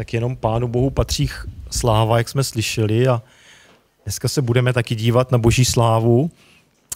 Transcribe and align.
Tak 0.00 0.12
jenom 0.12 0.36
Pánu 0.36 0.68
Bohu 0.68 0.90
patří 0.90 1.30
sláva, 1.70 2.18
jak 2.18 2.28
jsme 2.28 2.44
slyšeli 2.44 3.08
a 3.08 3.22
dneska 4.04 4.28
se 4.28 4.42
budeme 4.42 4.72
taky 4.72 4.94
dívat 4.94 5.32
na 5.32 5.38
boží 5.38 5.64
slávu. 5.64 6.30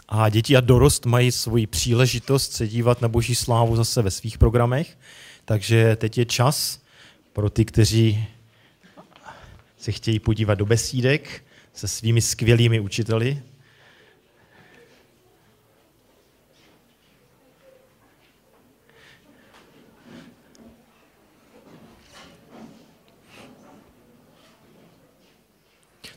A 0.09 0.29
děti 0.29 0.57
a 0.57 0.61
dorost 0.61 1.07
mají 1.07 1.33
svoji 1.33 1.67
příležitost 1.67 2.53
se 2.53 2.69
dívat 2.69 3.01
na 3.01 3.09
boží 3.09 3.35
slávu 3.35 3.77
zase 3.77 4.03
ve 4.03 4.11
svých 4.11 4.39
programech, 4.39 4.99
takže 5.45 5.97
teď 5.97 6.19
je 6.19 6.25
čas 6.25 6.81
pro 7.33 7.51
ty, 7.51 7.65
kteří 7.65 8.25
se 9.79 9.93
chtějí 9.93 10.19
podívat 10.19 10.55
do 10.55 10.67
besídek 10.67 11.45
se 11.75 11.89
svými 11.89 12.21
skvělými 12.21 12.81
učiteli, 12.81 13.43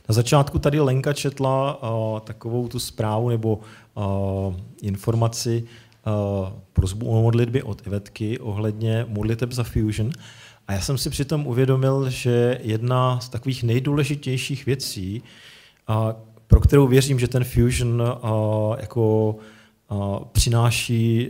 Na 0.08 0.12
začátku 0.14 0.58
tady 0.58 0.80
Lenka 0.80 1.12
četla 1.12 1.82
uh, 1.82 2.20
takovou 2.20 2.68
tu 2.68 2.78
zprávu 2.78 3.28
nebo 3.28 3.60
uh, 3.94 4.54
informaci 4.82 5.64
uh, 6.06 6.48
prozbu 6.72 7.06
o 7.06 7.22
modlitbě 7.22 7.62
od 7.62 7.86
Ivetky 7.86 8.38
ohledně 8.38 9.06
modliteb 9.08 9.52
za 9.52 9.64
Fusion. 9.64 10.10
A 10.68 10.72
já 10.72 10.80
jsem 10.80 10.98
si 10.98 11.10
přitom 11.10 11.46
uvědomil, 11.46 12.10
že 12.10 12.58
jedna 12.62 13.20
z 13.20 13.28
takových 13.28 13.62
nejdůležitějších 13.62 14.66
věcí, 14.66 15.22
uh, 15.88 16.12
pro 16.46 16.60
kterou 16.60 16.86
věřím, 16.86 17.18
že 17.18 17.28
ten 17.28 17.44
Fusion 17.44 18.02
uh, 18.02 18.76
jako 18.80 19.36
uh, 19.90 20.18
přináší 20.32 21.28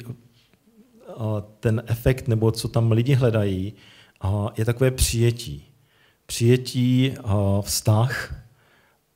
ten 1.60 1.82
efekt, 1.86 2.28
nebo 2.28 2.50
co 2.50 2.68
tam 2.68 2.92
lidi 2.92 3.14
hledají, 3.14 3.72
je 4.56 4.64
takové 4.64 4.90
přijetí. 4.90 5.64
Přijetí, 6.26 7.14
vztah, 7.60 8.34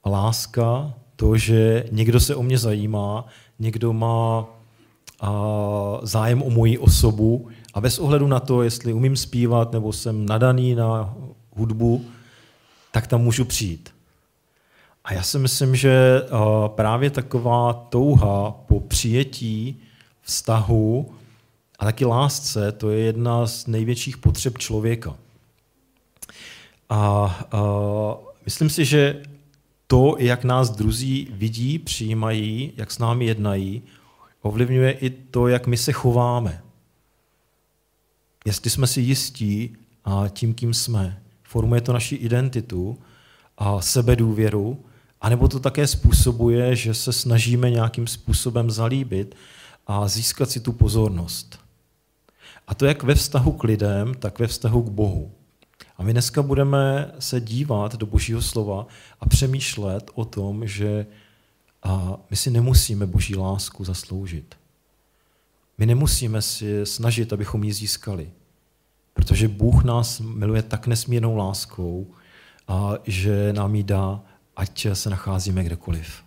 láska, 0.07 0.95
to, 1.16 1.37
že 1.37 1.85
někdo 1.93 2.21
se 2.21 2.35
o 2.35 2.43
mě 2.43 2.59
zajímá, 2.59 3.27
někdo 3.59 3.93
má 3.93 4.47
a, 5.21 5.33
zájem 6.02 6.43
o 6.43 6.51
moji 6.51 6.79
osobu 6.79 7.49
a 7.74 7.80
bez 7.80 7.99
ohledu 7.99 8.27
na 8.27 8.41
to, 8.41 8.63
jestli 8.63 8.93
umím 8.93 9.16
zpívat 9.16 9.73
nebo 9.73 9.93
jsem 9.93 10.27
nadaný 10.27 10.74
na 10.74 11.15
hudbu, 11.51 12.05
tak 12.91 13.07
tam 13.07 13.21
můžu 13.21 13.45
přijít. 13.45 13.91
A 15.05 15.13
já 15.13 15.23
si 15.23 15.39
myslím, 15.39 15.77
že 15.77 16.23
a, 16.30 16.69
právě 16.69 17.11
taková 17.11 17.73
touha 17.73 18.51
po 18.51 18.80
přijetí 18.80 19.83
vztahu 20.23 21.15
a 21.79 21.85
taky 21.85 22.05
lásce, 22.05 22.73
to 22.73 22.91
je 22.91 22.99
jedna 22.99 23.46
z 23.46 23.67
největších 23.67 24.19
potřeb 24.19 24.59
člověka. 24.59 25.17
A, 26.91 26.99
a 27.52 27.61
myslím 28.45 28.71
si, 28.71 28.85
že 28.85 29.23
to, 29.91 30.16
jak 30.19 30.45
nás 30.45 30.71
druzí 30.71 31.29
vidí, 31.30 31.79
přijímají, 31.79 32.73
jak 32.77 32.91
s 32.91 32.99
námi 32.99 33.24
jednají, 33.24 33.83
ovlivňuje 34.43 34.93
i 34.93 35.10
to, 35.10 35.49
jak 35.49 35.66
my 35.66 35.77
se 35.77 35.93
chováme. 35.93 36.63
Jestli 38.45 38.71
jsme 38.71 38.87
si 38.87 39.01
jistí 39.01 39.77
a 40.05 40.24
tím, 40.29 40.55
kým 40.55 40.74
jsme, 40.74 41.23
formuje 41.43 41.80
to 41.80 41.93
naši 41.93 42.15
identitu 42.15 42.99
a 43.59 43.80
sebedůvěru, 43.80 44.85
anebo 45.21 45.49
to 45.49 45.61
také 45.61 45.87
způsobuje, 45.87 46.77
že 46.77 46.95
se 46.95 47.13
snažíme 47.13 47.71
nějakým 47.71 48.07
způsobem 48.07 48.71
zalíbit 48.71 49.35
a 49.87 50.09
získat 50.09 50.51
si 50.51 50.61
tu 50.61 50.73
pozornost. 50.73 51.59
A 52.66 52.74
to 52.74 52.87
jak 52.87 53.02
ve 53.02 53.15
vztahu 53.15 53.52
k 53.52 53.65
lidem, 53.65 54.15
tak 54.15 54.38
ve 54.38 54.46
vztahu 54.46 54.83
k 54.83 54.91
Bohu. 54.91 55.33
A 56.01 56.02
my 56.02 56.12
dneska 56.12 56.43
budeme 56.43 57.12
se 57.18 57.40
dívat 57.40 57.96
do 57.96 58.06
Božího 58.06 58.43
slova 58.43 58.87
a 59.20 59.29
přemýšlet 59.29 60.10
o 60.15 60.24
tom, 60.24 60.66
že 60.66 61.06
a 61.82 62.16
my 62.30 62.37
si 62.37 62.51
nemusíme 62.51 63.06
Boží 63.06 63.37
lásku 63.37 63.84
zasloužit. 63.84 64.55
My 65.78 65.87
nemusíme 65.87 66.43
si 66.43 66.87
snažit, 66.87 67.33
abychom 67.33 67.65
ji 67.65 67.72
získali. 67.72 68.31
Protože 69.15 69.49
Bůh 69.49 69.84
nás 69.84 70.21
miluje 70.21 70.62
tak 70.62 70.87
nesmírnou 70.87 71.37
láskou, 71.37 72.06
a 72.69 72.94
že 73.05 73.53
nám 73.53 73.75
ji 73.75 73.83
dá, 73.83 74.21
ať 74.56 74.87
se 74.93 75.10
nacházíme 75.10 75.65
kdekoliv. 75.65 76.22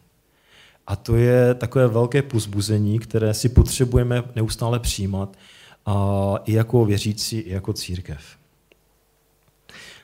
A 0.88 0.95
to 0.95 1.16
je 1.16 1.53
takové 1.53 1.88
velké 1.88 2.22
pozbuzení, 2.22 3.00
které 3.00 3.33
si 3.33 3.50
potřebujeme 3.50 4.23
neustále 4.35 4.79
přijímat 4.79 5.38
a 5.85 6.35
i 6.45 6.53
jako 6.53 6.85
věřící, 6.85 7.38
i 7.38 7.53
jako 7.53 7.73
církev. 7.73 8.43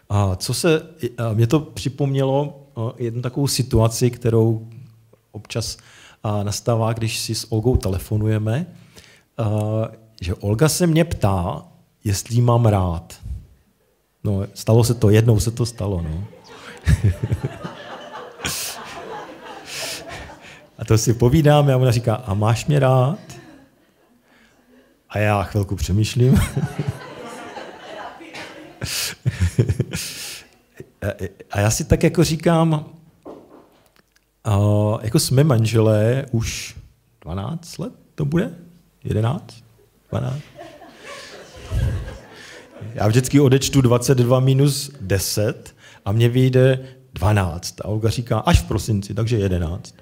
A 0.10 0.36
co 0.36 0.54
se, 0.54 0.82
mě 1.34 1.48
to 1.48 1.60
připomnělo 1.60 2.68
jednu 2.98 3.22
takovou 3.22 3.48
situaci, 3.48 4.12
kterou 4.12 4.68
občas 5.32 5.78
nastává, 6.44 6.94
když 6.94 7.20
si 7.20 7.36
s 7.36 7.52
Olgou 7.52 7.78
telefonujeme, 7.78 8.66
že 10.22 10.34
Olga 10.36 10.70
se 10.70 10.88
mě 10.88 11.06
ptá, 11.06 11.66
jestli 12.04 12.42
mám 12.42 12.66
rád. 12.66 13.20
No, 14.24 14.42
stalo 14.54 14.84
se 14.84 14.94
to, 14.94 15.10
jednou 15.10 15.40
se 15.40 15.52
to 15.52 15.66
stalo, 15.66 16.02
no. 16.02 16.28
a 20.78 20.86
to 20.86 20.98
si 20.98 21.14
povídáme 21.14 21.74
a 21.74 21.78
ona 21.78 21.92
říká, 21.92 22.16
a 22.16 22.34
máš 22.34 22.66
mě 22.66 22.80
rád? 22.80 23.20
A 25.10 25.20
já 25.20 25.44
chvilku 25.44 25.76
přemýšlím. 25.76 26.40
A 31.52 31.60
já 31.60 31.72
si 31.72 31.86
tak 31.86 32.04
jako 32.04 32.24
říkám, 32.24 32.86
uh, 34.48 34.98
jako 35.02 35.20
jsme 35.20 35.44
manželé 35.44 36.26
už 36.32 36.76
12 37.22 37.78
let 37.78 37.94
to 38.16 38.26
bude? 38.26 38.52
11? 39.04 39.64
12? 40.10 40.36
Já 42.94 43.08
vždycky 43.08 43.40
odečtu 43.40 43.82
22 43.82 44.40
minus 44.40 44.92
10 45.02 45.76
a 46.06 46.12
mně 46.12 46.30
vyjde 46.30 46.80
12. 47.14 47.82
A 47.82 47.86
Olga 47.86 48.10
říká 48.10 48.40
až 48.40 48.60
v 48.60 48.68
prosinci, 48.68 49.14
takže 49.14 49.38
11. 49.38 49.96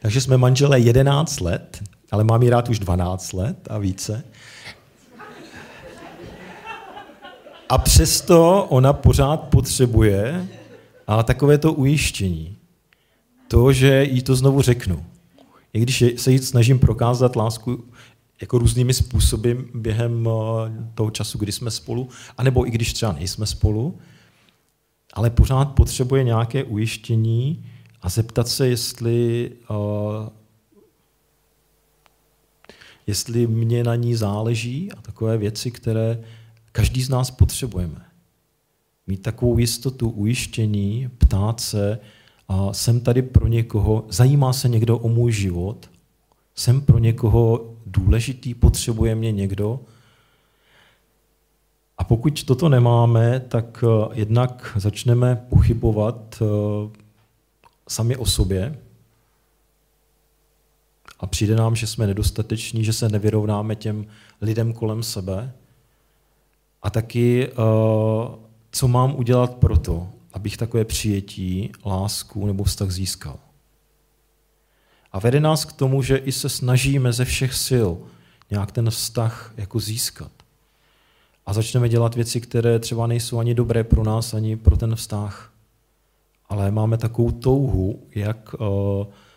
Takže 0.00 0.20
jsme 0.20 0.38
manželé 0.38 0.80
11 0.80 1.40
let, 1.40 1.82
ale 2.10 2.24
mám 2.24 2.42
ji 2.42 2.50
rád 2.50 2.68
už 2.68 2.78
12 2.78 3.32
let 3.32 3.56
a 3.70 3.78
více. 3.78 4.24
A 7.72 7.78
přesto 7.78 8.66
ona 8.68 8.92
pořád 8.92 9.40
potřebuje 9.40 10.48
a 11.06 11.22
takové 11.22 11.58
to 11.58 11.72
ujištění. 11.72 12.56
To, 13.48 13.72
že 13.72 14.04
jí 14.04 14.22
to 14.22 14.36
znovu 14.36 14.62
řeknu. 14.62 15.04
I 15.72 15.80
když 15.80 16.04
se 16.16 16.32
jí 16.32 16.38
snažím 16.38 16.78
prokázat 16.78 17.36
lásku 17.36 17.84
jako 18.40 18.58
různými 18.58 18.94
způsoby 18.94 19.52
během 19.74 20.28
eh, 20.28 20.90
toho 20.94 21.10
času, 21.10 21.38
kdy 21.38 21.52
jsme 21.52 21.70
spolu, 21.70 22.08
anebo 22.38 22.66
i 22.66 22.70
když 22.70 22.92
třeba 22.92 23.12
nejsme 23.12 23.46
spolu, 23.46 23.98
ale 25.12 25.30
pořád 25.30 25.64
potřebuje 25.64 26.24
nějaké 26.24 26.64
ujištění 26.64 27.64
a 28.02 28.08
zeptat 28.08 28.48
se, 28.48 28.68
jestli, 28.68 29.50
uh, 29.70 30.28
jestli 33.06 33.46
mě 33.46 33.84
na 33.84 33.94
ní 33.94 34.14
záleží 34.14 34.92
a 34.92 35.00
takové 35.00 35.38
věci, 35.38 35.70
které 35.70 36.24
Každý 36.72 37.02
z 37.02 37.08
nás 37.08 37.30
potřebujeme. 37.30 38.04
Mít 39.06 39.22
takovou 39.22 39.58
jistotu, 39.58 40.10
ujištění, 40.10 41.10
ptát 41.18 41.60
se, 41.60 41.98
a 42.48 42.72
jsem 42.72 43.00
tady 43.00 43.22
pro 43.22 43.46
někoho, 43.46 44.04
zajímá 44.08 44.52
se 44.52 44.68
někdo 44.68 44.98
o 44.98 45.08
můj 45.08 45.32
život, 45.32 45.90
jsem 46.54 46.80
pro 46.80 46.98
někoho 46.98 47.74
důležitý, 47.86 48.54
potřebuje 48.54 49.14
mě 49.14 49.32
někdo. 49.32 49.80
A 51.98 52.04
pokud 52.04 52.44
toto 52.44 52.68
nemáme, 52.68 53.40
tak 53.40 53.84
eh, 53.86 54.08
jednak 54.12 54.76
začneme 54.76 55.36
pochybovat 55.36 56.42
eh, 56.42 56.46
sami 57.88 58.16
o 58.16 58.26
sobě 58.26 58.78
a 61.20 61.26
přijde 61.26 61.56
nám, 61.56 61.76
že 61.76 61.86
jsme 61.86 62.06
nedostateční, 62.06 62.84
že 62.84 62.92
se 62.92 63.08
nevyrovnáme 63.08 63.76
těm 63.76 64.06
lidem 64.40 64.72
kolem 64.72 65.02
sebe 65.02 65.52
a 66.82 66.90
taky, 66.90 67.48
eh, 67.48 67.54
co 68.70 68.88
mám 68.88 69.14
udělat 69.14 69.54
pro 69.54 69.78
to, 69.78 70.08
abych 70.32 70.56
takové 70.56 70.84
přijetí, 70.84 71.72
lásku 71.86 72.46
nebo 72.46 72.64
vztah 72.64 72.90
získal. 72.90 73.38
A 75.12 75.18
vede 75.18 75.40
nás 75.40 75.64
k 75.64 75.72
tomu, 75.72 76.02
že 76.02 76.16
i 76.16 76.32
se 76.32 76.48
snažíme 76.48 77.12
ze 77.12 77.24
všech 77.24 77.54
sil 77.66 77.90
nějak 78.50 78.72
ten 78.72 78.90
vztah 78.90 79.54
jako 79.56 79.80
získat. 79.80 80.32
A 81.46 81.52
začneme 81.52 81.88
dělat 81.88 82.14
věci, 82.14 82.40
které 82.40 82.78
třeba 82.78 83.06
nejsou 83.06 83.38
ani 83.38 83.54
dobré 83.54 83.84
pro 83.84 84.04
nás, 84.04 84.34
ani 84.34 84.56
pro 84.56 84.76
ten 84.76 84.96
vztah. 84.96 85.52
Ale 86.48 86.70
máme 86.70 86.98
takovou 86.98 87.30
touhu, 87.30 88.02
jak 88.14 88.54
eh, 88.54 88.64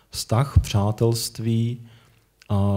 vztah, 0.09 0.59
přátelství 0.59 1.81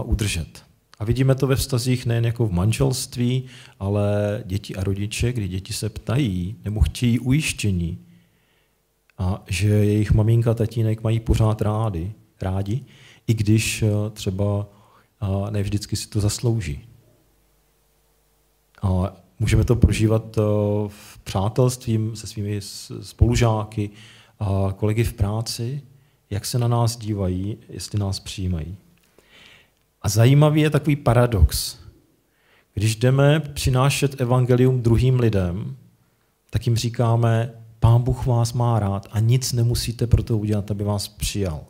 udržet. 0.04 0.67
A 0.98 1.04
vidíme 1.04 1.34
to 1.34 1.46
ve 1.46 1.56
vztazích 1.56 2.06
nejen 2.06 2.24
jako 2.24 2.46
v 2.46 2.52
manželství, 2.52 3.44
ale 3.80 4.42
děti 4.46 4.76
a 4.76 4.84
rodiče, 4.84 5.32
kdy 5.32 5.48
děti 5.48 5.72
se 5.72 5.88
ptají 5.88 6.56
nebo 6.64 6.80
chtějí 6.80 7.18
ujištění, 7.18 7.98
a 9.18 9.42
že 9.48 9.68
jejich 9.68 10.12
maminka, 10.12 10.54
tatínek 10.54 11.02
mají 11.02 11.20
pořád 11.20 11.62
rádi, 11.62 12.12
rádi, 12.42 12.84
i 13.26 13.34
když 13.34 13.82
eh, 13.82 14.10
třeba 14.10 14.66
ne 15.50 15.62
vždycky 15.62 15.96
si 15.96 16.08
to 16.08 16.20
zaslouží. 16.20 16.88
A 18.82 19.16
můžeme 19.38 19.64
to 19.64 19.76
prožívat 19.76 20.38
eh, 20.38 20.42
v 20.88 21.18
přátelstvím 21.24 22.16
se 22.16 22.26
svými 22.26 22.60
spolužáky 23.02 23.90
a 24.38 24.74
kolegy 24.76 25.04
v 25.04 25.12
práci, 25.12 25.82
jak 26.30 26.46
se 26.46 26.58
na 26.58 26.68
nás 26.68 26.96
dívají, 26.96 27.58
jestli 27.68 27.98
nás 27.98 28.20
přijímají. 28.20 28.76
A 30.02 30.08
zajímavý 30.08 30.60
je 30.60 30.70
takový 30.70 30.96
paradox. 30.96 31.78
Když 32.74 32.96
jdeme 32.96 33.40
přinášet 33.40 34.20
evangelium 34.20 34.82
druhým 34.82 35.20
lidem, 35.20 35.76
tak 36.50 36.66
jim 36.66 36.76
říkáme, 36.76 37.54
Pán 37.80 38.02
Bůh 38.02 38.26
vás 38.26 38.52
má 38.52 38.80
rád 38.80 39.06
a 39.10 39.20
nic 39.20 39.52
nemusíte 39.52 40.06
pro 40.06 40.22
to 40.22 40.38
udělat, 40.38 40.70
aby 40.70 40.84
vás 40.84 41.08
přijal. 41.08 41.64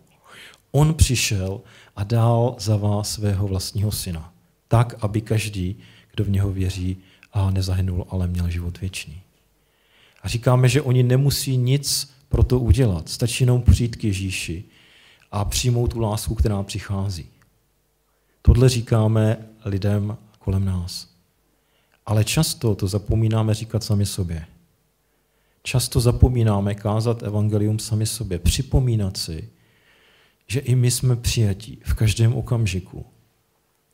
On 0.71 0.95
přišel 0.95 1.61
a 1.97 2.05
dal 2.05 2.57
za 2.59 2.77
vás 2.77 3.13
svého 3.13 3.49
vlastního 3.49 3.93
syna. 3.93 4.33
Tak, 4.69 4.95
aby 5.01 5.21
každý, 5.21 5.77
kdo 6.15 6.25
v 6.25 6.31
něho 6.31 6.53
věří, 6.53 6.97
a 7.33 7.51
nezahynul, 7.51 8.07
ale 8.09 8.27
měl 8.27 8.51
život 8.51 8.81
věčný. 8.81 9.23
A 10.23 10.29
říkáme, 10.29 10.69
že 10.69 10.83
oni 10.83 11.03
nemusí 11.03 11.57
nic 11.57 12.11
pro 12.29 12.43
to 12.43 12.61
udělat. 12.61 13.09
Stačí 13.09 13.45
jenom 13.45 13.63
přijít 13.63 13.97
k 13.97 14.05
Ježíši 14.05 14.65
a 15.31 15.45
přijmout 15.45 15.93
tu 15.93 16.01
lásku, 16.01 16.35
která 16.35 16.63
přichází. 16.63 17.27
Tohle 18.43 18.69
říkáme 18.69 19.49
lidem 19.65 20.17
kolem 20.39 20.65
nás. 20.65 21.09
Ale 22.07 22.25
často 22.25 22.75
to 22.75 22.89
zapomínáme 22.89 23.55
říkat 23.55 23.85
sami 23.85 24.07
sobě. 24.07 24.47
Často 25.63 26.01
zapomínáme 26.01 26.75
kázat 26.75 27.23
evangelium 27.23 27.79
sami 27.79 28.07
sobě, 28.07 28.39
připomínat 28.39 29.17
si, 29.17 29.49
že 30.47 30.61
i 30.61 30.75
my 30.75 30.91
jsme 30.91 31.17
přijatí 31.17 31.79
v 31.85 31.95
každém 31.95 32.35
okamžiku. 32.35 33.07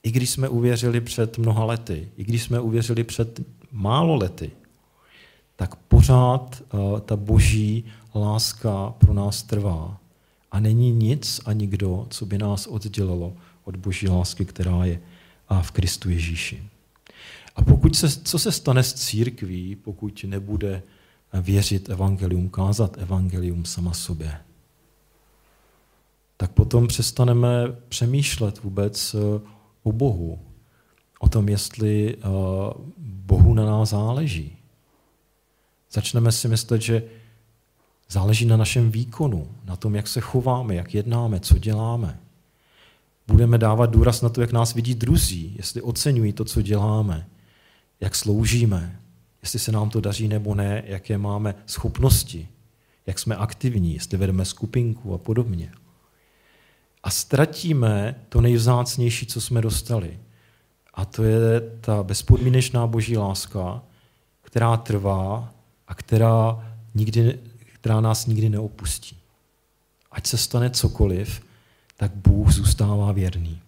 I 0.03 0.11
když 0.11 0.31
jsme 0.31 0.49
uvěřili 0.49 1.01
před 1.01 1.39
mnoha 1.39 1.65
lety, 1.65 2.09
i 2.17 2.25
když 2.25 2.43
jsme 2.43 2.61
uvěřili 2.61 3.05
před 3.05 3.41
málo 3.73 4.17
lety, 4.17 4.51
tak 5.57 5.77
pořád 5.77 6.63
uh, 6.73 7.01
ta 7.01 7.17
boží 7.17 7.85
láska 8.15 8.95
pro 8.99 9.15
nás 9.15 9.43
trvá. 9.43 10.01
A 10.53 10.61
není 10.61 10.93
nic 10.93 11.41
a 11.45 11.53
nikdo, 11.53 12.07
co 12.11 12.27
by 12.27 12.39
nás 12.39 12.67
oddělilo 12.67 13.33
od 13.65 13.77
boží 13.77 14.09
lásky, 14.09 14.45
která 14.45 14.85
je 14.85 15.01
a 15.49 15.63
v 15.63 15.71
Kristu 15.71 16.11
Ježíši. 16.11 16.63
A 17.57 17.63
pokud 17.63 17.97
se, 17.97 18.09
co 18.11 18.39
se 18.39 18.53
stane 18.53 18.83
s 18.83 18.95
církví, 18.95 19.77
pokud 19.77 20.25
nebude 20.29 20.83
věřit 21.33 21.91
evangelium, 21.91 22.49
kázat 22.49 22.99
evangelium 22.99 23.65
sama 23.65 23.95
sobě? 23.95 24.41
Tak 26.37 26.53
potom 26.53 26.87
přestaneme 26.87 27.49
přemýšlet 27.89 28.63
vůbec 28.63 29.15
eh, 29.15 29.41
o 29.83 29.93
Bohu, 29.93 30.39
o 31.19 31.29
tom, 31.29 31.49
jestli 31.49 32.17
eh, 32.17 32.23
Bohu 32.99 33.55
na 33.55 33.65
nás 33.67 33.91
záleží. 33.91 34.57
Začneme 35.91 36.33
si 36.33 36.49
myslet, 36.49 36.83
že 36.83 37.03
záleží 38.09 38.45
na 38.45 38.57
našem 38.57 38.91
výkonu, 38.91 39.49
na 39.65 39.77
tom, 39.77 39.95
jak 39.95 40.09
se 40.09 40.21
chováme, 40.21 40.75
jak 40.75 40.95
jednáme, 40.95 41.41
co 41.41 41.59
děláme. 41.59 42.21
Budeme 43.27 43.59
dávat 43.59 43.91
důraz 43.91 44.23
na 44.23 44.29
to, 44.29 44.41
jak 44.41 44.53
nás 44.53 44.75
vidí 44.75 44.95
druzí, 44.95 45.55
jestli 45.57 45.83
oceňují 45.83 46.33
to, 46.33 46.45
co 46.45 46.63
děláme, 46.63 47.27
jak 48.01 48.15
sloužíme, 48.15 49.01
jestli 49.43 49.59
se 49.59 49.73
nám 49.73 49.91
to 49.91 50.01
daří 50.01 50.29
nebo 50.29 50.55
ne, 50.55 50.83
jaké 50.87 51.19
máme 51.19 51.55
schopnosti, 51.67 52.49
jak 53.07 53.19
jsme 53.19 53.37
aktivní, 53.37 53.95
jestli 53.95 54.19
vedeme 54.19 54.45
skupinku 54.45 55.15
a 55.15 55.19
podobně. 55.19 55.73
A 57.03 57.11
ztratíme 57.11 58.15
to 58.29 58.41
nejvzácnější, 58.41 59.27
co 59.27 59.41
jsme 59.41 59.61
dostali. 59.61 60.19
A 60.95 61.05
to 61.05 61.25
je 61.25 61.61
ta 61.81 62.03
bezpodmínečná 62.03 62.87
boží 62.87 63.17
láska, 63.17 63.83
která 64.43 64.77
trvá 64.77 65.55
a 65.89 65.95
která, 65.95 66.67
nikdy, 66.95 67.39
která 67.73 68.01
nás 68.01 68.27
nikdy 68.27 68.49
neopustí. 68.49 69.19
Ať 70.11 70.27
se 70.27 70.37
stane 70.37 70.71
cokoliv, 70.71 71.44
tak 71.97 72.13
Bůh 72.15 72.53
zůstává 72.53 73.13
věrný. 73.13 73.61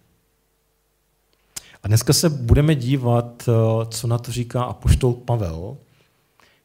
A 1.83 1.87
dneska 1.87 2.13
se 2.13 2.29
budeme 2.29 2.75
dívat, 2.75 3.49
eh, 3.49 3.85
co 3.89 4.07
na 4.07 4.17
to 4.17 4.31
říká 4.31 4.63
apoštol 4.63 5.13
Pavel, 5.13 5.77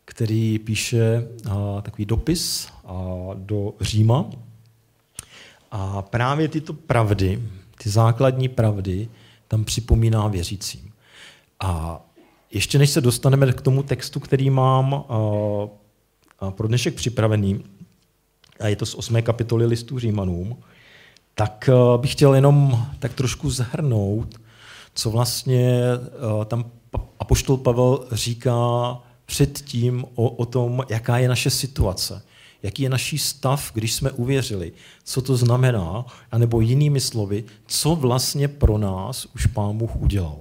který 0.05 0.59
píše 0.59 1.29
eh, 1.47 1.51
takový 1.83 2.05
dopis 2.05 2.69
eh, 2.69 2.89
do 3.35 3.75
Říma. 3.81 4.31
A 5.71 6.03
právě 6.03 6.49
tyto 6.49 6.73
pravdy, 6.73 7.43
ty 7.83 7.91
základní 7.91 8.49
pravdy, 8.49 9.09
tam 9.49 9.65
připomíná 9.65 10.29
věřícím. 10.29 10.93
A 11.61 12.01
ještě 12.51 12.79
než 12.79 12.91
se 12.91 13.01
dostaneme 13.01 13.53
k 13.53 13.61
tomu 13.61 13.83
textu, 13.83 14.21
který 14.21 14.51
mám 14.51 15.05
pro 16.51 16.69
dnešek 16.69 16.95
připravený, 16.95 17.65
a 18.61 18.69
je 18.69 18.77
to 18.77 18.87
z 18.87 18.95
8. 18.95 19.23
kapitoly 19.23 19.67
listu 19.67 19.99
Římanům, 19.99 20.57
tak 21.35 21.71
bych 21.97 22.13
chtěl 22.13 22.35
jenom 22.35 22.87
tak 22.99 23.13
trošku 23.15 23.51
zhrnout, 23.51 24.41
co 24.95 25.11
vlastně 25.11 25.83
eh, 25.95 26.45
tam 26.45 26.65
Apoštol 27.19 27.57
Pavel 27.57 28.07
říká 28.13 28.99
předtím 29.27 30.05
o, 30.15 30.31
o 30.31 30.47
tom, 30.47 30.83
jaká 30.89 31.19
je 31.19 31.29
naše 31.29 31.51
situace, 31.51 32.23
jaký 32.63 32.83
je 32.83 32.89
naší 32.89 33.19
stav, 33.19 33.71
když 33.75 33.95
jsme 33.95 34.11
uvěřili, 34.11 34.73
co 35.05 35.23
to 35.23 35.37
znamená, 35.37 36.05
anebo 36.31 36.61
jinými 36.61 37.01
slovy, 37.01 37.45
co 37.67 37.95
vlastně 37.95 38.49
pro 38.49 38.79
nás 38.79 39.27
už 39.35 39.47
Pán 39.47 39.79
Bůh 39.79 39.97
udělal. 39.97 40.39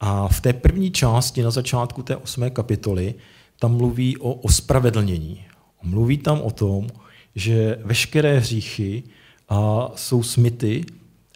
A 0.00 0.28
v 0.28 0.40
té 0.40 0.52
první 0.52 0.90
části, 0.90 1.42
na 1.42 1.50
začátku 1.50 2.02
té 2.02 2.16
osmé 2.16 2.50
kapitoly, 2.50 3.14
tam 3.58 3.76
mluví 3.76 4.16
o 4.18 4.32
ospravedlnění. 4.32 5.44
Mluví 5.82 6.18
tam 6.18 6.40
o 6.40 6.50
tom, 6.50 6.88
že 7.34 7.78
veškeré 7.84 8.38
hříchy 8.38 9.02
a, 9.48 9.90
jsou 9.94 10.22
smity 10.22 10.84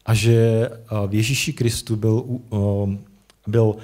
a 0.06 0.14
že 0.14 0.68
v 1.06 1.14
Ježíši 1.14 1.52
Kristu 1.52 1.96
byl, 1.96 2.24
byl 3.46 3.76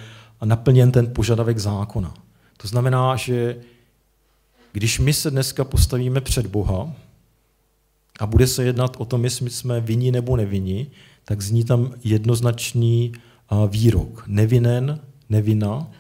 naplněn 0.45 0.93
ten 0.93 1.13
požadavek 1.13 1.59
zákona. 1.59 2.15
To 2.57 2.69
znamená, 2.69 3.17
že 3.17 3.57
když 4.73 4.99
my 4.99 5.13
se 5.13 5.31
dneska 5.31 5.65
postavíme 5.65 6.21
před 6.21 6.47
Boha 6.47 6.93
a 8.21 8.27
bude 8.27 8.47
se 8.47 8.65
jednat 8.65 8.97
o 8.99 9.05
tom, 9.05 9.25
jestli 9.25 9.51
jsme 9.51 9.81
vinni 9.81 10.13
nebo 10.13 10.37
nevinni, 10.37 10.87
tak 11.25 11.41
zní 11.41 11.65
tam 11.65 11.93
jednoznačný 12.05 13.13
výrok. 13.69 14.25
Nevinen, 14.27 15.01
nevina 15.29 15.91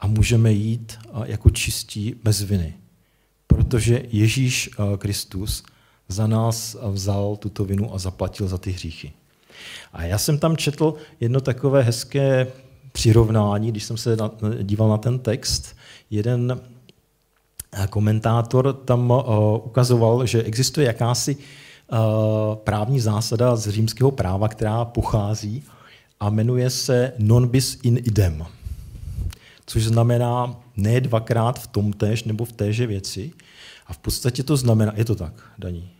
a 0.00 0.06
můžeme 0.06 0.52
jít 0.52 0.98
jako 1.24 1.50
čistí 1.50 2.14
bez 2.22 2.42
viny. 2.42 2.74
Protože 3.48 4.02
Ježíš 4.10 4.70
Kristus 4.98 5.62
za 6.08 6.26
nás 6.26 6.76
vzal 6.90 7.36
tuto 7.36 7.64
vinu 7.64 7.94
a 7.94 7.98
zaplatil 7.98 8.48
za 8.48 8.58
ty 8.58 8.70
hříchy. 8.70 9.12
A 9.92 10.04
já 10.04 10.18
jsem 10.18 10.38
tam 10.38 10.56
četl 10.56 10.94
jedno 11.20 11.40
takové 11.40 11.82
hezké 11.82 12.46
přirovnání, 12.92 13.70
když 13.70 13.84
jsem 13.84 13.96
se 13.96 14.16
díval 14.62 14.88
na 14.88 14.96
ten 14.96 15.18
text. 15.18 15.76
Jeden 16.10 16.60
eh, 17.72 17.86
komentátor 17.86 18.72
tam 18.72 19.12
eh, 19.12 19.32
ukazoval, 19.64 20.26
že 20.26 20.42
existuje 20.42 20.86
jakási 20.86 21.36
eh, 21.36 21.96
právní 22.54 23.00
zásada 23.00 23.56
z 23.56 23.68
římského 23.68 24.10
práva, 24.10 24.48
která 24.48 24.84
pochází 24.84 25.62
a 26.20 26.30
jmenuje 26.30 26.70
se 26.70 27.12
non 27.18 27.48
bis 27.48 27.78
in 27.82 27.96
idem, 27.96 28.46
což 29.66 29.84
znamená 29.84 30.60
ne 30.78 31.00
dvakrát 31.00 31.58
v 31.58 31.66
tom 31.66 31.92
též 31.92 32.24
nebo 32.24 32.44
v 32.44 32.52
téže 32.52 32.86
věci. 32.86 33.32
A 33.86 33.92
v 33.92 33.98
podstatě 33.98 34.42
to 34.42 34.56
znamená, 34.56 34.92
je 34.96 35.04
to 35.04 35.14
tak, 35.14 35.32
Daní. 35.58 35.90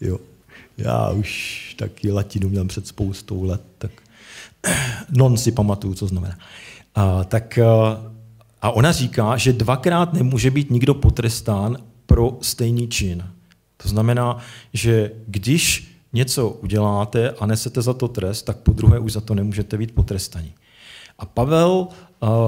Jo. 0.00 0.18
Já 0.78 1.10
už 1.10 1.74
taky 1.78 2.12
latinu 2.12 2.48
měl 2.48 2.64
před 2.64 2.86
spoustou 2.86 3.42
let, 3.42 3.62
tak 3.78 3.90
non 5.10 5.36
si 5.36 5.52
pamatuju, 5.52 5.94
co 5.94 6.06
znamená. 6.06 6.38
A, 6.94 7.24
tak, 7.24 7.58
a 8.62 8.70
ona 8.70 8.92
říká, 8.92 9.36
že 9.36 9.52
dvakrát 9.52 10.12
nemůže 10.12 10.50
být 10.50 10.70
nikdo 10.70 10.94
potrestán 10.94 11.76
pro 12.06 12.38
stejný 12.42 12.88
čin. 12.88 13.30
To 13.76 13.88
znamená, 13.88 14.38
že 14.72 15.12
když 15.26 15.94
něco 16.12 16.48
uděláte 16.48 17.30
a 17.30 17.46
nesete 17.46 17.82
za 17.82 17.94
to 17.94 18.08
trest, 18.08 18.42
tak 18.42 18.56
po 18.56 18.72
druhé 18.72 18.98
už 18.98 19.12
za 19.12 19.20
to 19.20 19.34
nemůžete 19.34 19.78
být 19.78 19.94
potrestaní. 19.94 20.54
A 21.18 21.26
Pavel 21.26 21.88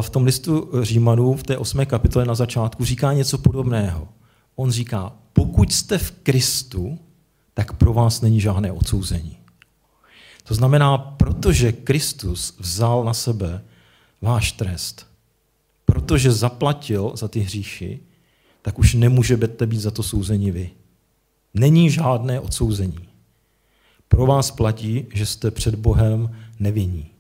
v 0.01 0.11
tom 0.11 0.25
listu 0.25 0.71
Římanů 0.83 1.35
v 1.35 1.43
té 1.43 1.59
osmé 1.59 1.87
kapitole 1.87 2.25
na 2.25 2.35
začátku 2.35 2.85
říká 2.85 3.13
něco 3.13 3.39
podobného. 3.39 4.09
On 4.57 4.71
říká, 4.71 5.13
pokud 5.33 5.73
jste 5.73 5.99
v 5.99 6.11
Kristu, 6.11 6.99
tak 7.55 7.73
pro 7.73 7.93
vás 7.93 8.21
není 8.21 8.41
žádné 8.41 8.73
odsouzení. 8.73 9.37
To 10.45 10.55
znamená, 10.55 10.99
protože 10.99 11.73
Kristus 11.73 12.55
vzal 12.59 13.05
na 13.05 13.15
sebe 13.15 13.65
váš 14.23 14.53
trest, 14.53 15.07
protože 15.85 16.33
zaplatil 16.33 17.13
za 17.15 17.29
ty 17.29 17.41
hříchy, 17.41 18.01
tak 18.63 18.79
už 18.79 18.95
nemůžete 18.95 19.67
být 19.67 19.81
za 19.81 19.91
to 19.91 20.03
souzení 20.03 20.51
vy. 20.51 20.71
Není 21.55 21.91
žádné 21.91 22.41
odsouzení. 22.41 23.09
Pro 24.09 24.27
vás 24.27 24.51
platí, 24.51 25.07
že 25.15 25.27
jste 25.27 25.51
před 25.51 25.75
Bohem 25.75 26.37
nevinní. 26.59 27.11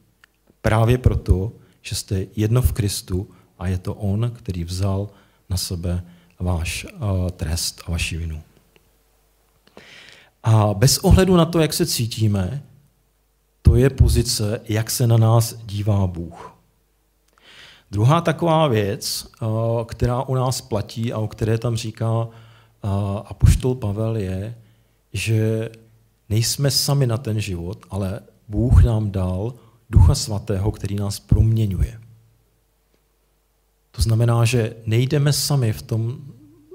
Právě 0.66 0.98
proto, 0.98 1.52
že 1.82 1.94
jste 1.94 2.26
jedno 2.36 2.62
v 2.62 2.72
Kristu 2.72 3.30
a 3.58 3.66
je 3.66 3.78
to 3.78 3.94
On, 3.94 4.30
který 4.34 4.64
vzal 4.64 5.08
na 5.50 5.56
sebe 5.56 6.04
váš 6.40 6.84
uh, 6.84 7.30
trest 7.30 7.82
a 7.86 7.90
vaši 7.90 8.16
vinu. 8.16 8.42
A 10.42 10.74
bez 10.74 10.98
ohledu 10.98 11.36
na 11.36 11.44
to, 11.44 11.60
jak 11.60 11.72
se 11.72 11.86
cítíme, 11.86 12.62
to 13.62 13.74
je 13.74 13.90
pozice, 13.90 14.60
jak 14.68 14.90
se 14.90 15.06
na 15.06 15.16
nás 15.16 15.54
dívá 15.64 16.06
Bůh. 16.06 16.56
Druhá 17.90 18.20
taková 18.20 18.68
věc, 18.68 19.26
uh, 19.42 19.84
která 19.84 20.22
u 20.22 20.34
nás 20.34 20.60
platí 20.60 21.12
a 21.12 21.18
o 21.18 21.28
které 21.28 21.58
tam 21.58 21.76
říká 21.76 22.12
uh, 22.12 22.30
apoštol 23.24 23.74
Pavel, 23.74 24.16
je, 24.16 24.54
že 25.12 25.70
nejsme 26.28 26.70
sami 26.70 27.06
na 27.06 27.18
ten 27.18 27.40
život, 27.40 27.86
ale 27.90 28.20
Bůh 28.48 28.84
nám 28.84 29.10
dal 29.10 29.54
Ducha 29.90 30.14
Svatého, 30.14 30.70
který 30.70 30.96
nás 30.96 31.20
proměňuje. 31.20 32.00
To 33.90 34.02
znamená, 34.02 34.44
že 34.44 34.76
nejdeme 34.86 35.32
sami 35.32 35.72
v 35.72 35.82
tom 35.82 36.18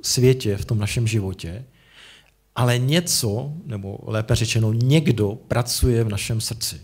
světě, 0.02 0.58
v 0.58 0.66
tom 0.66 0.80
našem 0.80 1.08
životě, 1.08 1.66
ale 2.56 2.80
něco, 2.80 3.54
nebo 3.66 4.00
lépe 4.04 4.36
řečeno 4.36 4.74
někdo, 4.74 5.36
pracuje 5.48 6.04
v 6.04 6.10
našem 6.10 6.42
srdci. 6.42 6.82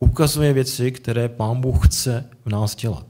Ukazuje 0.00 0.52
věci, 0.52 0.92
které 0.92 1.28
Pán 1.28 1.60
Bůh 1.60 1.86
chce 1.86 2.24
v 2.44 2.48
nás 2.48 2.76
dělat. 2.76 3.06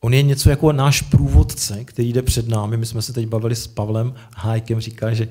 On 0.00 0.14
je 0.14 0.22
něco 0.22 0.50
jako 0.50 0.72
náš 0.72 1.02
průvodce, 1.02 1.84
který 1.84 2.12
jde 2.12 2.22
před 2.22 2.48
námi. 2.48 2.76
My 2.76 2.86
jsme 2.86 3.02
se 3.02 3.12
teď 3.12 3.26
bavili 3.26 3.56
s 3.56 3.66
Pavlem 3.66 4.14
Hájkem, 4.36 4.80
říká, 4.80 5.14
že 5.14 5.28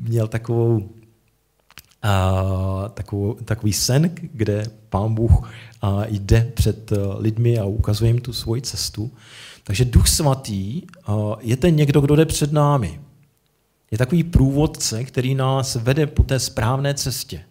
měl 0.00 0.28
takovou 0.28 0.90
a, 2.02 2.42
takovou, 2.98 3.34
takový 3.34 3.72
sen, 3.72 4.10
kde 4.14 4.62
pán 4.88 5.14
Bůh 5.14 5.50
a, 5.82 6.02
jde 6.08 6.52
před 6.54 6.92
uh, 6.92 6.98
lidmi 7.18 7.58
a 7.58 7.64
ukazuje 7.64 8.08
jim 8.08 8.20
tu 8.20 8.32
svoji 8.32 8.62
cestu. 8.62 9.10
Takže 9.64 9.84
Duch 9.84 10.08
Svatý 10.08 10.82
a, 11.06 11.36
je 11.40 11.56
ten 11.56 11.76
někdo, 11.76 12.00
kdo 12.00 12.16
jde 12.16 12.24
před 12.24 12.52
námi. 12.52 13.00
Je 13.90 13.98
takový 13.98 14.24
průvodce, 14.24 15.04
který 15.04 15.34
nás 15.34 15.74
vede 15.74 16.06
po 16.06 16.22
té 16.22 16.38
správné 16.38 16.94
cestě. 16.94 17.44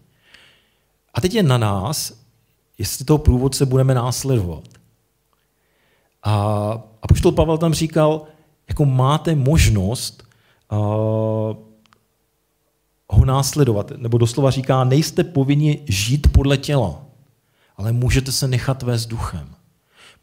A 1.14 1.22
teď 1.22 1.34
je 1.34 1.44
na 1.44 1.58
nás, 1.58 2.14
jestli 2.78 3.06
toho 3.06 3.18
průvodce 3.18 3.66
budeme 3.66 3.94
následovat. 3.94 4.68
A, 6.24 6.34
a 7.02 7.08
poštol 7.08 7.32
Pavel 7.32 7.58
tam 7.58 7.74
říkal, 7.74 8.24
jako 8.68 8.86
máte 8.86 9.36
možnost 9.36 10.24
uh, 10.72 11.67
ho 13.10 13.26
následovat. 13.26 13.92
Nebo 13.98 14.18
doslova 14.18 14.52
říká, 14.52 14.84
nejste 14.84 15.24
povinni 15.24 15.84
žít 15.86 16.32
podle 16.32 16.58
těla, 16.58 17.06
ale 17.78 17.92
můžete 17.92 18.32
se 18.32 18.48
nechat 18.48 18.84
vést 18.84 19.06
duchem. 19.06 19.56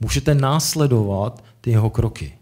Můžete 0.00 0.34
následovat 0.34 1.44
ty 1.60 1.70
jeho 1.70 1.90
kroky. 1.90 2.38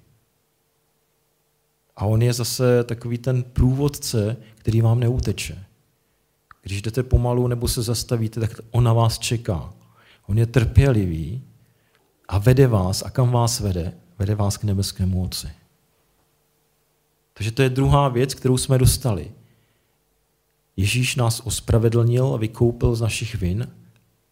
A 1.96 2.04
on 2.04 2.22
je 2.22 2.32
zase 2.32 2.84
takový 2.84 3.18
ten 3.18 3.42
průvodce, 3.42 4.37
který 4.54 4.80
vám 4.80 5.00
neuteče. 5.00 5.64
Když 6.62 6.82
jdete 6.82 7.02
pomalu 7.02 7.46
nebo 7.46 7.68
se 7.68 7.82
zastavíte, 7.82 8.40
tak 8.40 8.61
on 8.70 8.84
na 8.84 8.92
vás 8.92 9.18
čeká. 9.18 9.72
On 10.26 10.38
je 10.38 10.46
trpělivý 10.46 11.42
a 12.28 12.38
vede 12.38 12.66
vás. 12.66 13.02
A 13.02 13.11
kam 13.11 13.30
vás 13.30 13.61
vede? 13.61 13.92
Vede 14.18 14.34
vás 14.34 14.56
k 14.56 14.64
nebeskému 14.64 15.22
Otci. 15.22 15.49
Takže 17.34 17.52
to 17.52 17.62
je 17.62 17.70
druhá 17.70 18.08
věc, 18.08 18.34
kterou 18.34 18.58
jsme 18.58 18.78
dostali. 18.78 19.32
Ježíš 20.76 21.16
nás 21.16 21.40
ospravedlnil 21.44 22.34
a 22.34 22.36
vykoupil 22.36 22.94
z 22.94 23.00
našich 23.00 23.34
vin 23.34 23.68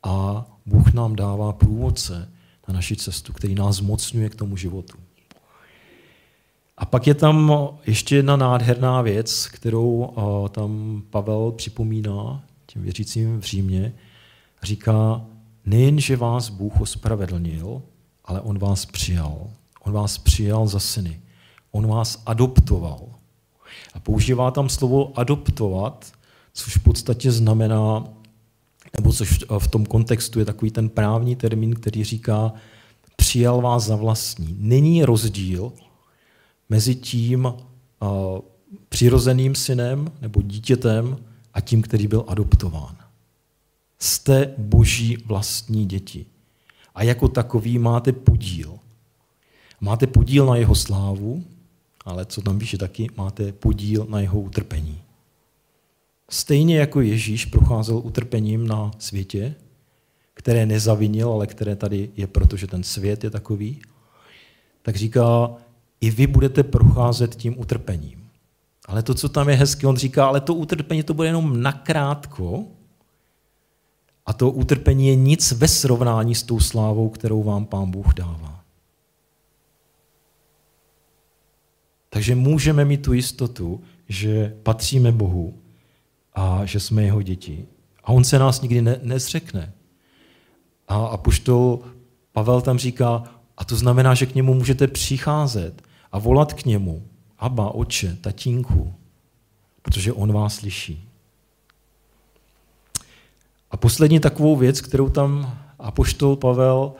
a 0.02 0.47
Bůh 0.66 0.92
nám 0.92 1.16
dává 1.16 1.52
průvodce 1.52 2.32
na 2.68 2.75
naši 2.75 2.97
cestu, 2.97 3.32
který 3.32 3.54
nás 3.54 3.76
zmocňuje 3.76 4.28
k 4.28 4.35
tomu 4.35 4.56
životu. 4.56 4.99
A 6.76 6.85
pak 6.85 7.06
je 7.06 7.14
tam 7.14 7.52
ještě 7.87 8.16
jedna 8.16 8.37
nádherná 8.37 9.02
věc, 9.02 9.47
kterou 9.47 10.14
tam 10.50 11.02
Pavel 11.11 11.52
připomíná 11.52 12.42
těm 12.66 12.82
věřícím 12.82 13.40
v 13.40 13.44
Římě. 13.44 13.92
Říká, 14.62 15.25
nejen, 15.66 16.00
že 16.00 16.16
vás 16.16 16.49
Bůh 16.49 16.80
ospravedlnil, 16.80 17.82
ale 18.25 18.40
on 18.40 18.59
vás 18.59 18.87
přijal. 18.87 19.50
On 19.80 19.92
vás 19.92 20.18
přijal 20.18 20.66
za 20.66 20.80
syny. 20.80 21.20
On 21.70 21.87
vás 21.87 22.23
adoptoval. 22.26 23.00
A 23.94 24.00
používá 24.00 24.50
tam 24.50 24.68
slovo 24.68 25.18
adoptovat, 25.18 26.12
což 26.52 26.76
v 26.76 26.83
podstatě 26.83 27.33
znamená, 27.33 28.04
nebo 28.99 29.12
což 29.12 29.45
v 29.59 29.69
tom 29.69 29.87
kontextu 29.87 30.38
je 30.38 30.45
takový 30.45 30.71
ten 30.71 30.88
právní 30.88 31.37
termín, 31.37 31.75
který 31.75 32.04
říká, 32.04 32.52
přijal 33.16 33.61
vás 33.61 33.85
za 33.85 33.97
vlastní. 33.97 34.57
Není 34.59 35.04
rozdíl 35.04 35.73
mezi 36.69 36.95
tím 36.95 37.45
uh, 37.45 37.52
přirozeným 38.88 39.54
synem 39.54 40.12
nebo 40.21 40.42
dítětem 40.42 41.16
a 41.54 41.61
tím, 41.61 41.83
který 41.83 42.07
byl 42.09 42.25
adoptován. 42.28 42.97
Jste 43.99 44.54
boží 44.59 45.16
vlastní 45.16 45.87
děti. 45.87 46.26
A 46.95 47.02
jako 47.02 47.28
takový 47.28 47.78
máte 47.78 48.12
podíl. 48.12 48.78
Máte 49.80 50.07
podíl 50.07 50.47
na 50.47 50.57
jeho 50.57 50.75
slávu, 50.75 51.45
ale 52.04 52.26
co 52.26 52.42
tam 52.42 52.59
píše 52.59 52.78
taky, 52.78 53.07
máte 53.16 53.52
podíl 53.52 54.07
na 54.11 54.21
jeho 54.21 54.40
utrpení. 54.40 55.02
Stejně 56.33 56.79
jako 56.79 57.01
Ježíš 57.01 57.45
procházel 57.45 57.99
utrpením 57.99 58.67
na 58.67 58.91
světě, 58.99 59.55
které 60.35 60.67
nezavinil, 60.67 61.33
ale 61.33 61.47
které 61.47 61.77
tady 61.77 62.11
je, 62.17 62.27
protože 62.27 62.67
ten 62.67 62.83
svět 62.83 63.25
je 63.25 63.31
takový, 63.31 63.83
tak 64.83 64.97
říká, 64.97 65.51
i 66.01 66.11
vy 66.11 66.27
budete 66.27 66.63
procházet 66.63 67.37
tím 67.37 67.61
utrpením. 67.61 68.29
Ale 68.87 69.03
to, 69.03 69.15
co 69.15 69.29
tam 69.29 69.49
je 69.49 69.57
hezky, 69.57 69.87
on 69.87 69.97
říká, 69.97 70.27
ale 70.27 70.41
to 70.41 70.55
utrpení 70.55 71.03
to 71.03 71.15
bude 71.15 71.29
jenom 71.29 71.63
nakrátko 71.63 72.65
a 74.27 74.33
to 74.33 74.51
utrpení 74.51 75.09
je 75.09 75.15
nic 75.15 75.53
ve 75.53 75.69
srovnání 75.69 76.35
s 76.35 76.43
tou 76.43 76.61
slávou, 76.61 77.09
kterou 77.09 77.43
vám 77.43 77.67
pán 77.67 77.91
Bůh 77.91 78.15
dává. 78.15 78.65
Takže 82.11 82.35
můžeme 82.35 82.85
mít 82.85 83.03
tu 83.03 83.13
jistotu, 83.13 83.81
že 84.09 84.57
patříme 84.63 85.13
Bohu 85.13 85.60
a 86.40 86.64
že 86.64 86.80
jsme 86.80 87.02
jeho 87.02 87.23
děti. 87.23 87.66
A 88.04 88.12
on 88.12 88.25
se 88.25 88.38
nás 88.38 88.61
nikdy 88.61 88.82
ne, 88.82 89.00
nezřekne. 89.02 89.73
A, 90.88 91.06
a 91.06 91.16
poštol 91.16 91.78
Pavel 92.32 92.61
tam 92.61 92.78
říká, 92.78 93.23
a 93.56 93.64
to 93.64 93.76
znamená, 93.76 94.14
že 94.14 94.26
k 94.26 94.35
němu 94.35 94.54
můžete 94.54 94.87
přicházet 94.87 95.82
a 96.12 96.18
volat 96.18 96.52
k 96.52 96.64
němu. 96.64 97.02
Aba, 97.38 97.75
oče, 97.75 98.16
tatínku, 98.20 98.94
protože 99.82 100.12
on 100.12 100.32
vás 100.32 100.54
slyší. 100.54 101.09
A 103.70 103.76
poslední 103.76 104.20
takovou 104.20 104.56
věc, 104.56 104.80
kterou 104.80 105.09
tam 105.09 105.59
apoštol 105.78 106.37
Pavel 106.37 106.92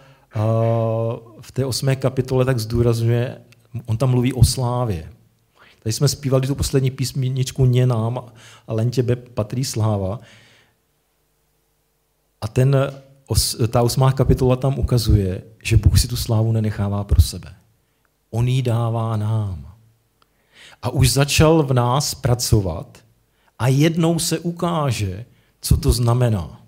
v 1.41 1.53
té 1.53 1.65
osmé 1.65 1.97
kapitole 1.97 2.45
tak 2.45 2.59
zdůrazňuje, 2.59 3.41
on 3.87 3.97
tam 3.97 4.11
mluví 4.11 4.33
o 4.33 4.45
slávě. 4.45 5.13
Tady 5.83 5.93
jsme 5.93 6.09
zpívali 6.09 6.47
tu 6.47 6.55
poslední 6.55 6.91
písmeničku 6.91 7.65
Ně 7.65 7.87
nám 7.87 8.19
a 8.67 8.73
len 8.73 8.91
tebe 8.91 9.17
patří 9.17 9.65
sláva. 9.65 10.19
A 12.41 12.49
ten, 12.49 12.77
ta 13.69 13.83
osmá 13.83 14.13
kapitola 14.13 14.57
tam 14.57 14.79
ukazuje, 14.79 15.43
že 15.63 15.77
Bůh 15.77 16.01
si 16.01 16.09
tu 16.09 16.17
slávu 16.17 16.53
nenechává 16.53 17.05
pro 17.05 17.23
sebe. 17.23 17.55
On 18.31 18.49
ji 18.49 18.63
dává 18.63 19.17
nám. 19.17 19.75
A 20.83 20.91
už 20.91 21.13
začal 21.13 21.63
v 21.63 21.73
nás 21.73 22.15
pracovat 22.15 22.99
a 23.59 23.69
jednou 23.69 24.19
se 24.19 24.39
ukáže, 24.39 25.25
co 25.61 25.77
to 25.77 25.93
znamená. 25.93 26.61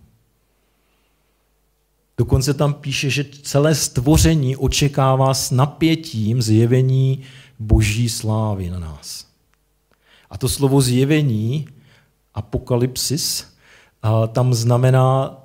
Dokonce 2.18 2.54
tam 2.54 2.74
píše, 2.74 3.10
že 3.10 3.24
celé 3.42 3.74
stvoření 3.74 4.56
očekává 4.56 5.34
s 5.34 5.50
napětím 5.50 6.42
zjevení 6.42 7.22
boží 7.62 8.08
slávy 8.08 8.70
na 8.70 8.78
nás. 8.78 9.26
A 10.30 10.38
to 10.38 10.48
slovo 10.48 10.80
zjevení, 10.80 11.68
apokalypsis, 12.34 13.46
tam 14.32 14.54
znamená, 14.54 15.38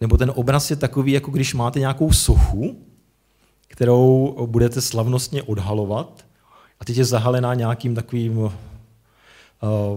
nebo 0.00 0.16
ten 0.16 0.32
obraz 0.34 0.70
je 0.70 0.76
takový, 0.76 1.12
jako 1.12 1.30
když 1.30 1.54
máte 1.54 1.78
nějakou 1.78 2.12
sochu, 2.12 2.76
kterou 3.68 4.36
budete 4.46 4.80
slavnostně 4.80 5.42
odhalovat 5.42 6.26
a 6.80 6.84
teď 6.84 6.96
je 6.96 7.04
zahalená 7.04 7.54
nějakým 7.54 7.94
takovým 7.94 8.50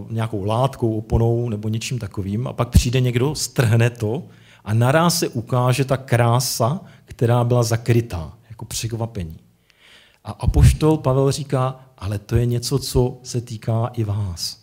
nějakou 0.10 0.44
látkou, 0.44 0.98
oponou 0.98 1.50
nebo 1.50 1.70
něčím 1.70 2.00
takovým 2.00 2.48
a 2.48 2.54
pak 2.54 2.70
přijde 2.70 3.02
někdo, 3.02 3.36
strhne 3.36 3.90
to 3.90 4.24
a 4.64 4.74
naraz 4.74 5.20
se 5.20 5.28
ukáže 5.28 5.86
ta 5.86 5.98
krása, 5.98 6.82
která 7.06 7.44
byla 7.44 7.64
zakrytá, 7.64 8.34
jako 8.50 8.66
překvapení. 8.66 9.38
A 10.24 10.32
apoštol 10.32 10.98
Pavel 10.98 11.32
říká, 11.32 11.80
ale 11.98 12.20
to 12.20 12.36
je 12.36 12.46
něco, 12.46 12.80
co 12.80 13.18
se 13.24 13.42
týká 13.42 13.88
i 13.94 14.04
vás. 14.04 14.60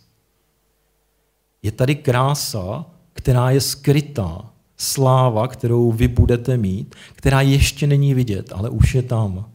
Je 1.61 1.71
tady 1.71 1.95
krása, 1.95 2.85
která 3.13 3.49
je 3.49 3.61
skrytá, 3.61 4.53
sláva, 4.77 5.47
kterou 5.47 5.91
vy 5.91 6.07
budete 6.07 6.57
mít, 6.57 6.95
která 7.13 7.41
ještě 7.41 7.87
není 7.87 8.13
vidět, 8.13 8.53
ale 8.53 8.69
už 8.69 8.95
je 8.95 9.01
tam. 9.01 9.51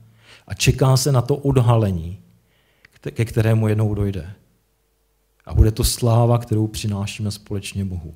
A 0.47 0.55
čeká 0.55 0.97
se 0.97 1.13
na 1.13 1.23
to 1.23 1.37
odhalení, 1.37 2.19
ke 3.11 3.25
kterému 3.25 3.69
jednou 3.69 3.95
dojde. 3.95 4.35
A 5.47 5.55
bude 5.55 5.71
to 5.71 5.85
sláva, 5.85 6.39
kterou 6.39 6.67
přinášíme 6.67 7.31
společně 7.31 7.85
Bohu. 7.85 8.15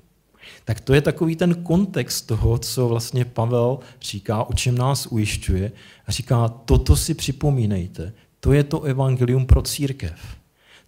Tak 0.65 0.81
to 0.81 0.95
je 0.95 1.01
takový 1.01 1.37
ten 1.37 1.55
kontext 1.55 2.27
toho, 2.27 2.59
co 2.59 2.89
vlastně 2.89 3.25
Pavel 3.25 3.79
říká, 4.01 4.45
o 4.45 4.53
čem 4.53 4.79
nás 4.79 5.07
ujišťuje. 5.07 5.73
A 6.07 6.13
říká, 6.13 6.49
toto 6.49 6.97
si 6.97 7.15
připomínejte, 7.15 8.13
to 8.41 8.53
je 8.53 8.65
to 8.65 8.83
evangelium 8.83 9.47
pro 9.47 9.63
církev. 9.63 10.37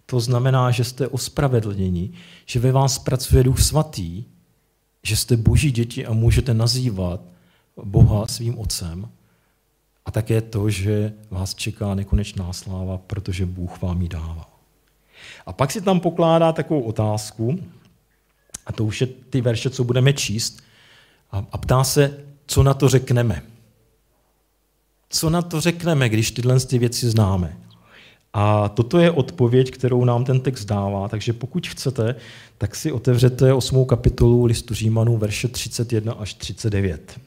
To 0.05 0.19
znamená, 0.19 0.71
že 0.71 0.83
jste 0.83 1.07
ospravedlněni, 1.07 2.11
že 2.45 2.59
ve 2.59 2.71
vás 2.71 2.99
pracuje 2.99 3.43
Duch 3.43 3.59
Svatý, 3.61 4.23
že 5.03 5.15
jste 5.15 5.37
boží 5.37 5.71
děti 5.71 6.05
a 6.05 6.13
můžete 6.13 6.53
nazývat 6.53 7.21
Boha 7.83 8.27
svým 8.27 8.59
otcem. 8.59 9.09
A 10.05 10.11
také 10.11 10.41
to, 10.41 10.69
že 10.69 11.13
vás 11.29 11.55
čeká 11.55 11.95
nekonečná 11.95 12.53
sláva, 12.53 12.97
protože 12.97 13.45
Bůh 13.45 13.81
vám 13.81 14.01
ji 14.01 14.09
dává. 14.09 14.49
A 15.45 15.53
pak 15.53 15.71
si 15.71 15.81
tam 15.81 15.99
pokládá 15.99 16.51
takovou 16.51 16.81
otázku, 16.81 17.59
a 18.65 18.71
to 18.71 18.85
už 18.85 19.01
je 19.01 19.07
ty 19.07 19.41
verše, 19.41 19.69
co 19.69 19.83
budeme 19.83 20.13
číst, 20.13 20.61
a, 21.31 21.45
a 21.51 21.57
ptá 21.57 21.83
se, 21.83 22.17
co 22.47 22.63
na 22.63 22.73
to 22.73 22.89
řekneme. 22.89 23.43
Co 25.09 25.29
na 25.29 25.41
to 25.41 25.61
řekneme, 25.61 26.09
když 26.09 26.31
tyhle 26.31 26.59
ty 26.59 26.77
věci 26.77 27.09
známe? 27.09 27.57
A 28.33 28.69
toto 28.69 28.99
je 28.99 29.11
odpověď, 29.11 29.71
kterou 29.71 30.05
nám 30.05 30.25
ten 30.25 30.39
text 30.39 30.65
dává, 30.65 31.07
takže 31.07 31.33
pokud 31.33 31.67
chcete, 31.67 32.15
tak 32.57 32.75
si 32.75 32.91
otevřete 32.91 33.53
8. 33.53 33.85
kapitolu 33.85 34.45
listu 34.45 34.73
Římanů, 34.73 35.17
verše 35.17 35.47
31 35.47 36.13
až 36.13 36.33
39. 36.33 37.19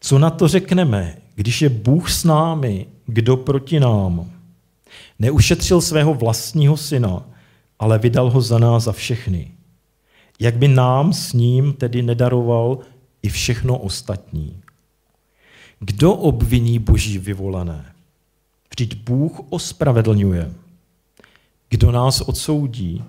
Co 0.00 0.18
na 0.18 0.30
to 0.30 0.48
řekneme, 0.48 1.16
když 1.34 1.62
je 1.62 1.68
Bůh 1.68 2.10
s 2.10 2.24
námi, 2.24 2.86
kdo 3.06 3.36
proti 3.36 3.80
nám? 3.80 4.30
Neušetřil 5.18 5.80
svého 5.80 6.14
vlastního 6.14 6.76
syna, 6.76 7.22
ale 7.84 7.98
vydal 7.98 8.30
ho 8.30 8.40
za 8.40 8.58
nás 8.58 8.84
za 8.84 8.92
všechny. 8.92 9.52
Jak 10.40 10.56
by 10.56 10.68
nám 10.68 11.12
s 11.12 11.32
ním 11.32 11.72
tedy 11.72 12.02
nedaroval 12.02 12.78
i 13.22 13.28
všechno 13.28 13.78
ostatní? 13.78 14.60
Kdo 15.80 16.12
obviní 16.12 16.78
boží 16.78 17.18
vyvolané? 17.18 17.92
Vždyť 18.70 18.94
Bůh 18.94 19.40
ospravedlňuje. 19.50 20.54
Kdo 21.68 21.92
nás 21.92 22.20
odsoudí? 22.20 23.04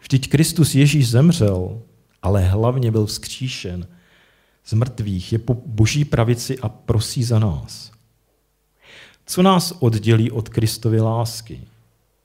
Vždyť 0.00 0.28
Kristus 0.28 0.74
Ježíš 0.74 1.08
zemřel, 1.08 1.82
ale 2.22 2.44
hlavně 2.44 2.90
byl 2.90 3.06
vzkříšen 3.06 3.86
z 4.64 4.72
mrtvých, 4.72 5.32
je 5.32 5.38
po 5.38 5.54
boží 5.66 6.04
pravici 6.04 6.58
a 6.58 6.68
prosí 6.68 7.24
za 7.24 7.38
nás. 7.38 7.90
Co 9.26 9.42
nás 9.42 9.72
oddělí 9.80 10.30
od 10.30 10.48
Kristovy 10.48 11.00
lásky? 11.00 11.60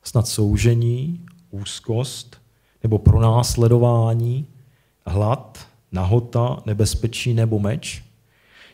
Snad 0.04 0.28
soužení, 0.28 1.26
úzkost 1.56 2.42
nebo 2.84 2.98
pronásledování, 2.98 4.48
hlad, 5.06 5.68
nahota, 5.92 6.62
nebezpečí 6.66 7.34
nebo 7.34 7.60
meč? 7.60 8.04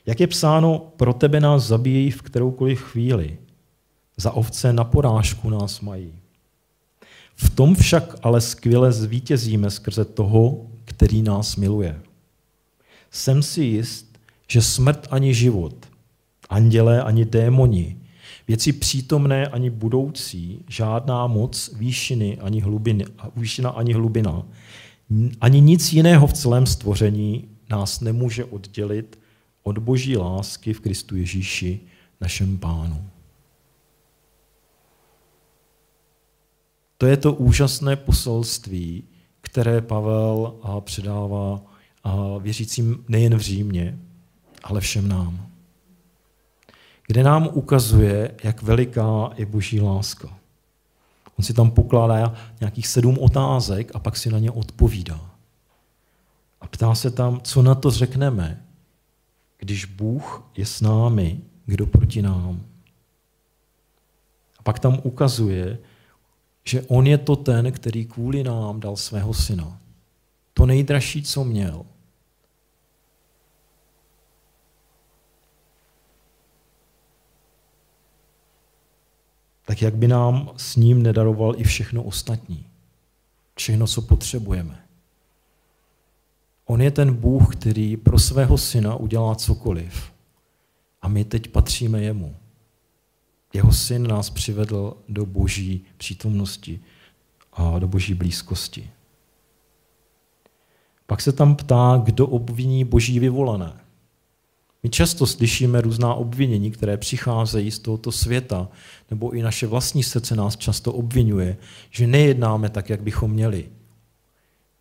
Jak 0.06 0.20
je 0.20 0.28
psáno, 0.28 0.80
pro 0.98 1.14
tebe 1.14 1.40
nás 1.40 1.64
zabíjí 1.64 2.12
v 2.12 2.22
kteroukoliv 2.22 2.82
chvíli. 2.82 3.38
Za 4.18 4.32
ovce 4.32 4.74
na 4.74 4.84
porážku 4.84 5.50
nás 5.50 5.82
mají. 5.82 6.14
V 7.36 7.50
tom 7.50 7.76
však 7.76 8.16
ale 8.24 8.42
skvěle 8.42 8.92
zvítězíme 8.92 9.72
skrze 9.72 10.06
toho, 10.06 10.68
který 10.86 11.22
nás 11.22 11.56
miluje. 11.56 12.02
Jsem 13.12 13.44
si 13.44 13.64
jist, 13.64 14.20
že 14.48 14.62
smrt 14.62 15.08
ani 15.12 15.34
život, 15.34 15.76
andělé 16.50 17.04
ani 17.04 17.26
démoni, 17.26 17.98
věci 18.48 18.74
přítomné 18.74 19.48
ani 19.48 19.70
budoucí, 19.70 20.66
žádná 20.68 21.28
moc 21.28 21.74
výšiny 21.74 22.38
ani 22.38 22.62
hlubiny, 22.62 23.06
výšina 23.36 23.70
ani 23.70 23.94
hlubina, 23.94 24.44
ani 25.42 25.62
nic 25.62 25.94
jiného 25.94 26.28
v 26.28 26.34
celém 26.34 26.66
stvoření 26.66 27.50
nás 27.70 28.02
nemůže 28.02 28.46
oddělit 28.46 29.20
od 29.64 29.78
boží 29.78 30.18
lásky 30.18 30.74
v 30.74 30.80
Kristu 30.80 31.16
Ježíši, 31.16 31.80
našem 32.22 32.58
pánu. 32.58 33.10
To 36.98 37.06
je 37.06 37.18
to 37.18 37.34
úžasné 37.34 37.96
poselství, 37.96 39.04
které 39.42 39.82
Pavel 39.82 40.54
předává 40.80 41.62
věřícím 42.40 43.06
nejen 43.08 43.36
v 43.36 43.42
Římě, 43.42 44.00
ale 44.64 44.82
všem 44.82 45.08
nám. 45.08 45.51
Kde 47.12 47.24
nám 47.24 47.50
ukazuje, 47.54 48.36
jak 48.44 48.62
veliká 48.62 49.32
je 49.36 49.46
boží 49.46 49.82
láska. 49.82 50.38
On 51.40 51.46
si 51.46 51.54
tam 51.54 51.72
pokládá 51.72 52.34
nějakých 52.60 52.88
sedm 52.88 53.18
otázek 53.20 53.92
a 53.94 54.00
pak 54.00 54.18
si 54.18 54.30
na 54.30 54.40
ně 54.40 54.52
odpovídá. 54.52 55.32
A 56.62 56.68
ptá 56.68 56.96
se 56.96 57.12
tam, 57.12 57.42
co 57.44 57.62
na 57.62 57.76
to 57.76 57.92
řekneme, 57.92 58.66
když 59.58 59.86
Bůh 59.86 60.44
je 60.58 60.66
s 60.66 60.82
námi, 60.82 61.40
kdo 61.66 61.86
proti 61.86 62.22
nám. 62.22 62.62
A 64.60 64.64
pak 64.64 64.80
tam 64.80 65.00
ukazuje, 65.04 65.78
že 66.64 66.82
on 66.82 67.08
je 67.08 67.18
to 67.18 67.36
ten, 67.36 67.72
který 67.72 68.06
kvůli 68.06 68.44
nám 68.44 68.80
dal 68.80 68.96
svého 68.96 69.34
syna. 69.34 69.78
To 70.54 70.66
nejdražší, 70.66 71.24
co 71.24 71.44
měl. 71.44 71.86
Tak 79.72 79.82
jak 79.82 79.96
by 79.96 80.08
nám 80.08 80.52
s 80.58 80.76
ním 80.76 81.04
nedaroval 81.04 81.54
i 81.58 81.64
všechno 81.64 82.04
ostatní? 82.04 82.66
Všechno, 83.56 83.88
co 83.88 84.02
potřebujeme. 84.02 84.86
On 86.66 86.82
je 86.82 86.92
ten 86.92 87.14
Bůh, 87.14 87.56
který 87.56 87.98
pro 87.98 88.20
svého 88.20 88.58
syna 88.58 88.96
udělá 88.96 89.36
cokoliv. 89.36 90.12
A 91.02 91.08
my 91.08 91.26
teď 91.26 91.48
patříme 91.48 92.02
jemu. 92.02 92.36
Jeho 93.54 93.74
syn 93.74 94.08
nás 94.08 94.30
přivedl 94.30 94.98
do 95.10 95.26
boží 95.26 95.86
přítomnosti 95.98 96.80
a 97.54 97.80
do 97.80 97.88
boží 97.88 98.14
blízkosti. 98.14 98.90
Pak 101.06 101.22
se 101.22 101.32
tam 101.32 101.56
ptá, 101.56 102.02
kdo 102.04 102.28
obviní 102.28 102.86
boží 102.86 103.20
vyvolané. 103.20 103.81
My 104.84 104.90
často 104.90 105.28
slyšíme 105.28 105.82
různá 105.82 106.14
obvinění, 106.14 106.72
které 106.72 106.98
přicházejí 106.98 107.72
z 107.72 107.80
tohoto 107.80 108.12
světa, 108.12 108.70
nebo 109.10 109.32
i 109.32 109.42
naše 109.42 109.68
vlastní 109.68 110.04
srdce 110.04 110.36
nás 110.36 110.58
často 110.58 110.94
obvinuje, 110.94 111.58
že 111.90 112.08
nejednáme 112.08 112.70
tak, 112.70 112.90
jak 112.90 113.02
bychom 113.02 113.32
měli, 113.32 113.70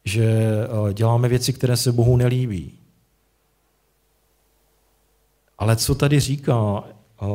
že 0.04 0.24
eh, 0.24 0.94
děláme 0.94 1.28
věci, 1.28 1.52
které 1.52 1.76
se 1.76 1.92
Bohu 1.92 2.16
nelíbí. 2.16 2.72
Ale 5.58 5.76
co 5.76 5.94
tady 5.94 6.20
říká 6.20 6.84
eh, 6.86 7.26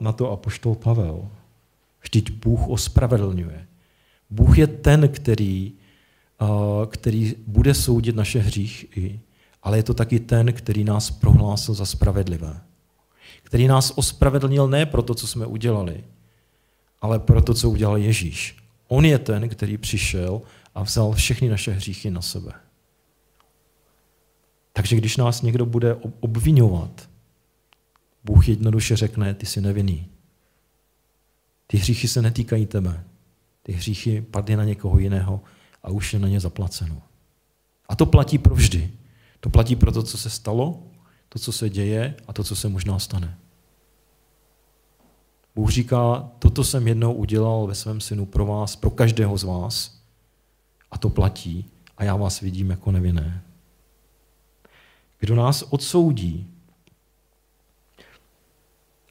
na 0.00 0.12
to 0.12 0.30
apoštol 0.30 0.74
Pavel? 0.74 1.28
Vždyť 2.02 2.30
Bůh 2.30 2.68
ospravedlňuje. 2.68 3.66
Bůh 4.30 4.58
je 4.58 4.66
ten, 4.66 5.08
který, 5.08 5.72
eh, 6.42 6.46
který 6.86 7.34
bude 7.46 7.74
soudit 7.74 8.16
naše 8.16 8.38
hříchy, 8.38 9.20
ale 9.62 9.78
je 9.78 9.82
to 9.82 9.94
taky 9.94 10.20
ten, 10.20 10.52
který 10.52 10.84
nás 10.84 11.10
prohlásil 11.10 11.74
za 11.74 11.86
spravedlivé. 11.86 12.60
Který 13.42 13.68
nás 13.68 13.92
ospravedlnil 13.96 14.68
ne 14.68 14.86
pro 14.86 15.02
to, 15.02 15.14
co 15.14 15.26
jsme 15.26 15.46
udělali, 15.46 16.04
ale 17.00 17.18
pro 17.18 17.42
to, 17.42 17.54
co 17.54 17.70
udělal 17.70 17.96
Ježíš. 17.96 18.56
On 18.88 19.04
je 19.04 19.18
ten, 19.18 19.48
který 19.48 19.78
přišel 19.78 20.42
a 20.74 20.82
vzal 20.82 21.12
všechny 21.12 21.48
naše 21.48 21.72
hříchy 21.72 22.10
na 22.10 22.22
sebe. 22.22 22.52
Takže 24.72 24.96
když 24.96 25.16
nás 25.16 25.42
někdo 25.42 25.66
bude 25.66 25.94
obvinovat, 26.20 27.08
Bůh 28.24 28.48
jednoduše 28.48 28.96
řekne, 28.96 29.34
ty 29.34 29.46
jsi 29.46 29.60
nevinný. 29.60 30.06
Ty 31.66 31.76
hříchy 31.76 32.08
se 32.08 32.22
netýkají 32.22 32.66
tebe. 32.66 33.04
Ty 33.62 33.72
hříchy 33.72 34.20
padly 34.20 34.56
na 34.56 34.64
někoho 34.64 34.98
jiného 34.98 35.40
a 35.82 35.90
už 35.90 36.12
je 36.12 36.18
na 36.18 36.28
ně 36.28 36.40
zaplaceno. 36.40 37.02
A 37.88 37.96
to 37.96 38.06
platí 38.06 38.38
pro 38.38 38.54
vždy. 38.54 38.90
To 39.40 39.50
platí 39.50 39.76
pro 39.76 39.92
to, 39.92 40.02
co 40.02 40.18
se 40.18 40.30
stalo, 40.30 40.82
to, 41.28 41.38
co 41.38 41.52
se 41.52 41.70
děje 41.70 42.14
a 42.28 42.32
to, 42.32 42.44
co 42.44 42.56
se 42.56 42.68
možná 42.68 42.98
stane. 42.98 43.38
Bůh 45.54 45.70
říká, 45.70 46.30
toto 46.38 46.64
jsem 46.64 46.88
jednou 46.88 47.12
udělal 47.12 47.66
ve 47.66 47.74
svém 47.74 48.00
synu 48.00 48.26
pro 48.26 48.46
vás, 48.46 48.76
pro 48.76 48.90
každého 48.90 49.38
z 49.38 49.44
vás. 49.44 50.00
A 50.90 50.98
to 50.98 51.10
platí 51.10 51.64
a 51.96 52.04
já 52.04 52.16
vás 52.16 52.40
vidím 52.40 52.70
jako 52.70 52.92
nevinné. 52.92 53.42
Kdo 55.18 55.34
nás 55.34 55.62
odsoudí? 55.62 56.50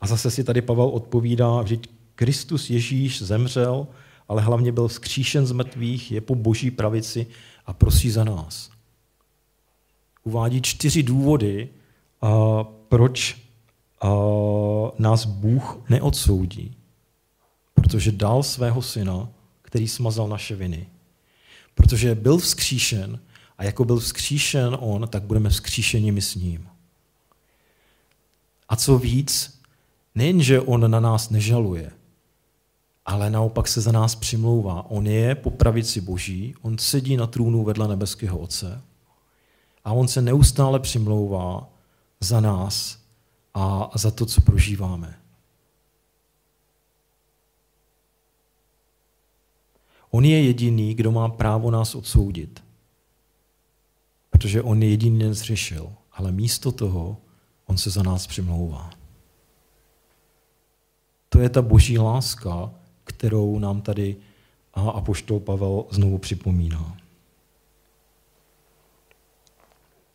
A 0.01 0.07
zase 0.07 0.31
si 0.31 0.43
tady 0.43 0.61
Pavel 0.61 0.87
odpovídá, 0.87 1.65
že 1.65 1.77
Kristus 2.15 2.69
Ježíš 2.69 3.21
zemřel, 3.21 3.87
ale 4.27 4.41
hlavně 4.41 4.71
byl 4.71 4.87
vzkříšen 4.87 5.45
z 5.45 5.51
mrtvých, 5.51 6.11
je 6.11 6.21
po 6.21 6.35
boží 6.35 6.71
pravici 6.71 7.27
a 7.65 7.73
prosí 7.73 8.11
za 8.11 8.23
nás. 8.23 8.76
Uvádí 10.27 10.61
čtyři 10.61 11.03
důvody, 11.03 11.69
proč 12.89 13.41
nás 14.99 15.25
Bůh 15.25 15.79
neodsoudí. 15.89 16.75
Protože 17.73 18.11
dal 18.11 18.43
svého 18.43 18.81
syna, 18.81 19.29
který 19.61 19.87
smazal 19.87 20.27
naše 20.27 20.55
viny. 20.55 20.87
Protože 21.75 22.15
byl 22.15 22.37
vzkříšen 22.37 23.19
a 23.57 23.63
jako 23.63 23.85
byl 23.85 23.99
vzkříšen 23.99 24.77
on, 24.79 25.07
tak 25.07 25.23
budeme 25.23 25.49
vzkříšeni 25.49 26.11
my 26.11 26.21
s 26.21 26.35
ním. 26.35 26.67
A 28.69 28.75
co 28.75 28.97
víc, 28.97 29.59
nejenže 30.15 30.61
on 30.61 30.91
na 30.91 30.99
nás 30.99 31.29
nežaluje, 31.29 31.91
ale 33.05 33.29
naopak 33.29 33.67
se 33.67 33.81
za 33.81 33.91
nás 33.91 34.15
přimlouvá. 34.15 34.85
On 34.89 35.07
je 35.07 35.35
po 35.35 35.51
pravici 35.51 36.01
boží, 36.01 36.55
on 36.61 36.77
sedí 36.77 37.17
na 37.17 37.27
trůnu 37.27 37.63
vedle 37.63 37.87
nebeského 37.87 38.37
Otce 38.37 38.81
a 39.87 39.91
on 39.91 40.07
se 40.07 40.21
neustále 40.21 40.79
přimlouvá 40.79 41.69
za 42.19 42.39
nás 42.39 42.99
a 43.53 43.91
za 43.95 44.11
to, 44.11 44.25
co 44.25 44.41
prožíváme. 44.41 45.19
On 50.09 50.25
je 50.25 50.43
jediný, 50.43 50.95
kdo 50.95 51.11
má 51.11 51.29
právo 51.29 51.71
nás 51.71 51.95
odsoudit. 51.95 52.63
Protože 54.29 54.61
on 54.61 54.83
je 54.83 54.89
jediný 54.89 55.19
nezřešil. 55.19 55.93
Ale 56.11 56.31
místo 56.31 56.71
toho 56.71 57.17
on 57.65 57.77
se 57.77 57.89
za 57.89 58.03
nás 58.03 58.27
přimlouvá. 58.27 58.89
To 61.29 61.39
je 61.39 61.49
ta 61.49 61.61
boží 61.61 61.99
láska, 61.99 62.71
kterou 63.03 63.59
nám 63.59 63.81
tady 63.81 64.15
apoštol 64.73 65.39
Pavel 65.39 65.85
znovu 65.89 66.17
připomíná. 66.17 66.97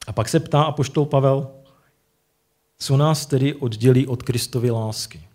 A 0.06 0.12
pak 0.12 0.28
se 0.28 0.40
ptá 0.40 0.62
apoštol 0.62 1.06
Pavel, 1.06 1.50
co 2.78 2.96
nás 2.96 3.26
tedy 3.26 3.54
oddělí 3.54 4.06
od 4.06 4.22
Kristovy 4.22 4.70
lásky. 4.70 5.28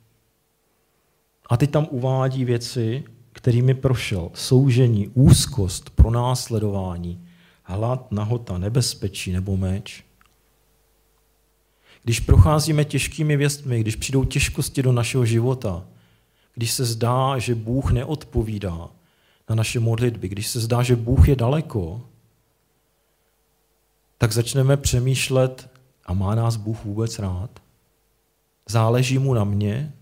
A 1.50 1.58
teď 1.58 1.72
tam 1.72 1.88
uvádí 1.92 2.46
věci, 2.46 3.04
kterými 3.32 3.74
prošel. 3.74 4.32
Soužení, 4.34 5.08
úzkost, 5.08 5.90
pronásledování, 5.90 7.28
hlad, 7.64 8.12
nahota, 8.12 8.58
nebezpečí 8.58 9.32
nebo 9.32 9.58
meč. 9.58 10.04
Když 12.04 12.20
procházíme 12.20 12.86
těžkými 12.86 13.38
věstmi, 13.38 13.82
když 13.82 13.96
přijdou 13.96 14.24
těžkosti 14.24 14.84
do 14.84 14.92
našeho 14.92 15.26
života, 15.26 15.86
když 16.56 16.72
se 16.72 16.86
zdá, 16.86 17.38
že 17.38 17.56
Bůh 17.56 17.92
neodpovídá 17.92 18.90
na 19.50 19.56
naše 19.56 19.80
modlitby, 19.80 20.28
když 20.28 20.48
se 20.48 20.60
zdá, 20.60 20.84
že 20.84 20.96
Bůh 20.96 21.28
je 21.28 21.36
daleko, 21.36 22.02
tak 24.18 24.32
začneme 24.32 24.78
přemýšlet, 24.78 25.70
a 26.08 26.14
má 26.14 26.36
nás 26.36 26.56
Bůh 26.56 26.86
vůbec 26.86 27.20
rád? 27.20 27.60
Záleží 28.70 29.18
mu 29.18 29.34
na 29.34 29.44
mě? 29.44 29.94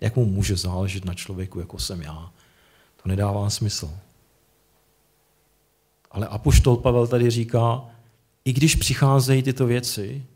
Jak 0.00 0.16
mu 0.16 0.24
může 0.24 0.56
záležet 0.56 1.04
na 1.04 1.14
člověku, 1.14 1.60
jako 1.60 1.78
jsem 1.78 2.02
já? 2.02 2.32
To 3.02 3.08
nedává 3.08 3.50
smysl. 3.50 3.98
Ale 6.10 6.28
Apoštol 6.28 6.76
Pavel 6.76 7.06
tady 7.06 7.30
říká, 7.30 7.84
i 8.44 8.52
když 8.52 8.74
přicházejí 8.74 9.42
tyto 9.42 9.66
věci, 9.66 10.26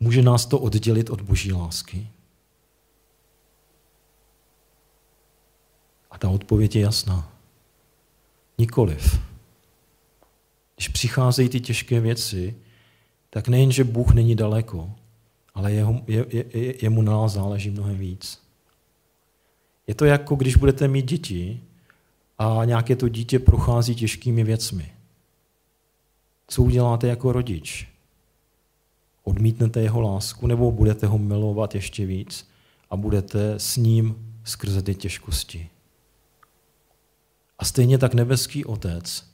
může 0.00 0.22
nás 0.22 0.46
to 0.46 0.58
oddělit 0.58 1.10
od 1.10 1.20
boží 1.20 1.52
lásky? 1.52 2.10
A 6.10 6.18
ta 6.18 6.28
odpověď 6.28 6.76
je 6.76 6.82
jasná. 6.82 7.37
Nikoliv. 8.58 9.20
Když 10.76 10.88
přicházejí 10.88 11.48
ty 11.48 11.60
těžké 11.60 12.00
věci, 12.00 12.56
tak 13.30 13.48
nejen, 13.48 13.72
že 13.72 13.84
Bůh 13.84 14.14
není 14.14 14.34
daleko, 14.34 14.90
ale 15.54 15.72
jeho, 15.72 16.00
je, 16.06 16.26
je, 16.28 16.74
jemu 16.82 17.02
na 17.02 17.12
nás 17.12 17.32
záleží 17.32 17.70
mnohem 17.70 17.98
víc. 17.98 18.42
Je 19.86 19.94
to 19.94 20.04
jako, 20.04 20.36
když 20.36 20.56
budete 20.56 20.88
mít 20.88 21.04
děti 21.04 21.60
a 22.38 22.64
nějaké 22.64 22.96
to 22.96 23.08
dítě 23.08 23.38
prochází 23.38 23.94
těžkými 23.94 24.44
věcmi. 24.44 24.92
Co 26.46 26.62
uděláte 26.62 27.06
jako 27.06 27.32
rodič? 27.32 27.88
Odmítnete 29.24 29.80
jeho 29.80 30.00
lásku 30.00 30.46
nebo 30.46 30.72
budete 30.72 31.06
ho 31.06 31.18
milovat 31.18 31.74
ještě 31.74 32.06
víc 32.06 32.48
a 32.90 32.96
budete 32.96 33.54
s 33.54 33.76
ním 33.76 34.34
skrze 34.44 34.82
ty 34.82 34.94
těžkosti? 34.94 35.70
A 37.58 37.64
stejně 37.64 37.98
tak 37.98 38.14
nebeský 38.14 38.64
Otec 38.64 39.26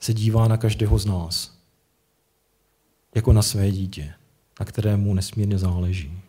se 0.00 0.14
dívá 0.14 0.48
na 0.48 0.56
každého 0.56 0.98
z 0.98 1.06
nás 1.06 1.56
jako 3.14 3.32
na 3.32 3.42
své 3.42 3.70
dítě, 3.70 4.14
na 4.60 4.66
kterému 4.66 5.14
nesmírně 5.14 5.58
záleží. 5.58 6.20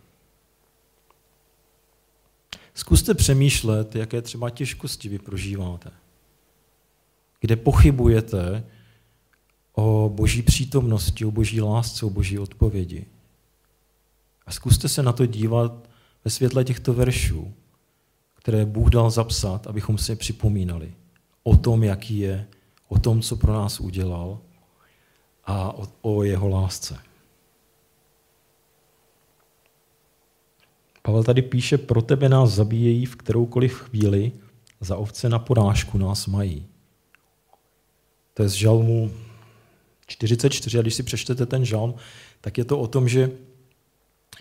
Zkuste 2.74 3.14
přemýšlet, 3.14 3.96
jaké 3.96 4.22
třeba 4.22 4.50
těžkosti 4.50 5.10
vy 5.10 5.20
prožíváte. 5.20 5.92
Kde 7.40 7.56
pochybujete 7.56 8.64
o 9.74 10.12
boží 10.16 10.42
přítomnosti, 10.42 11.26
o 11.26 11.32
boží 11.32 11.62
lásce, 11.62 12.06
o 12.06 12.10
boží 12.10 12.40
odpovědi. 12.40 13.06
A 14.46 14.52
zkuste 14.52 14.90
se 14.90 15.04
na 15.04 15.14
to 15.14 15.26
dívat 15.26 15.90
ve 16.26 16.32
světle 16.32 16.64
těchto 16.64 16.94
veršů, 16.94 17.54
které 18.48 18.66
Bůh 18.66 18.90
dal 18.90 19.10
zapsat, 19.10 19.68
abychom 19.68 19.98
si 19.98 20.16
připomínali 20.16 20.94
o 21.44 21.58
tom, 21.58 21.84
jaký 21.84 22.20
je, 22.20 22.48
o 22.88 23.00
tom, 23.00 23.22
co 23.22 23.36
pro 23.36 23.54
nás 23.54 23.80
udělal 23.80 24.40
a 25.46 25.78
o, 25.78 25.88
o 26.02 26.24
jeho 26.24 26.50
lásce. 26.50 26.98
Pavel 31.02 31.24
tady 31.24 31.42
píše, 31.42 31.78
pro 31.78 32.02
tebe 32.02 32.30
nás 32.30 32.50
zabíjejí 32.50 33.06
v 33.06 33.16
kteroukoliv 33.16 33.74
chvíli, 33.74 34.32
za 34.82 34.98
ovce 34.98 35.30
na 35.30 35.40
porážku 35.40 35.98
nás 35.98 36.28
mají. 36.28 36.68
To 38.34 38.44
je 38.44 38.50
z 38.50 38.54
žalmu 38.54 39.12
44, 40.06 40.80
a 40.80 40.82
když 40.82 40.96
si 40.96 41.04
přečtete 41.04 41.46
ten 41.46 41.66
žalm, 41.66 41.96
tak 42.42 42.58
je 42.58 42.66
to 42.66 42.80
o 42.80 42.88
tom, 42.88 43.10
že 43.10 43.32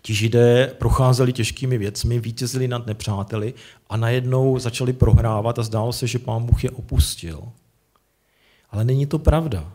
ti 0.07 0.15
židé 0.15 0.75
procházeli 0.79 1.33
těžkými 1.33 1.79
věcmi, 1.79 2.19
vítězili 2.19 2.69
nad 2.69 2.87
nepřáteli 2.87 3.55
a 3.89 3.97
najednou 3.97 4.59
začali 4.59 4.93
prohrávat 4.93 5.59
a 5.59 5.63
zdálo 5.63 5.93
se, 5.93 6.07
že 6.07 6.19
pán 6.19 6.47
Bůh 6.47 6.65
je 6.65 6.71
opustil. 6.71 7.43
Ale 8.71 8.85
není 8.85 9.07
to 9.07 9.19
pravda. 9.19 9.73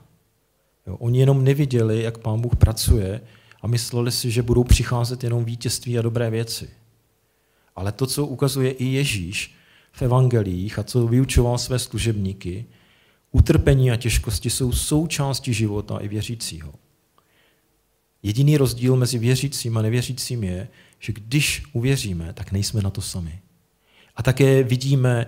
Jo, 0.87 0.95
oni 0.99 1.19
jenom 1.19 1.43
neviděli, 1.43 2.03
jak 2.03 2.17
pán 2.17 2.41
Bůh 2.41 2.55
pracuje 2.55 3.21
a 3.61 3.67
mysleli 3.67 4.11
si, 4.11 4.31
že 4.31 4.41
budou 4.41 4.63
přicházet 4.63 5.23
jenom 5.23 5.45
vítězství 5.45 5.99
a 5.99 6.01
dobré 6.01 6.29
věci. 6.29 6.69
Ale 7.75 7.91
to, 7.91 8.07
co 8.07 8.25
ukazuje 8.25 8.71
i 8.71 8.85
Ježíš 8.85 9.55
v 9.91 10.01
evangelích 10.01 10.79
a 10.79 10.83
co 10.83 11.07
vyučoval 11.07 11.57
své 11.57 11.79
služebníky, 11.79 12.65
utrpení 13.31 13.91
a 13.91 13.97
těžkosti 13.97 14.49
jsou 14.49 14.71
součástí 14.71 15.53
života 15.53 15.97
i 15.97 16.07
věřícího. 16.07 16.73
Jediný 18.23 18.57
rozdíl 18.57 18.95
mezi 18.95 19.17
věřícím 19.17 19.77
a 19.77 19.81
nevěřícím 19.81 20.43
je, 20.43 20.67
že 20.99 21.13
když 21.13 21.63
uvěříme, 21.73 22.33
tak 22.33 22.51
nejsme 22.51 22.81
na 22.81 22.89
to 22.89 23.01
sami. 23.01 23.39
A 24.15 24.23
také 24.23 24.63
vidíme 24.63 25.25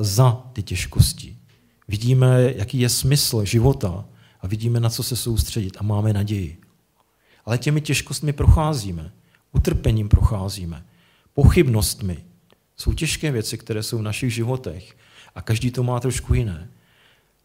za 0.00 0.32
ty 0.52 0.62
těžkosti. 0.62 1.36
Vidíme, 1.88 2.52
jaký 2.56 2.80
je 2.80 2.88
smysl 2.88 3.44
života 3.44 4.04
a 4.40 4.46
vidíme, 4.46 4.80
na 4.80 4.90
co 4.90 5.02
se 5.02 5.16
soustředit 5.16 5.76
a 5.80 5.82
máme 5.82 6.12
naději. 6.12 6.60
Ale 7.44 7.58
těmi 7.58 7.80
těžkostmi 7.80 8.32
procházíme, 8.32 9.12
utrpením 9.52 10.08
procházíme, 10.08 10.84
pochybnostmi. 11.34 12.24
Jsou 12.76 12.92
těžké 12.92 13.30
věci, 13.30 13.58
které 13.58 13.82
jsou 13.82 13.98
v 13.98 14.02
našich 14.02 14.34
životech 14.34 14.96
a 15.34 15.42
každý 15.42 15.70
to 15.70 15.82
má 15.82 16.00
trošku 16.00 16.34
jiné. 16.34 16.70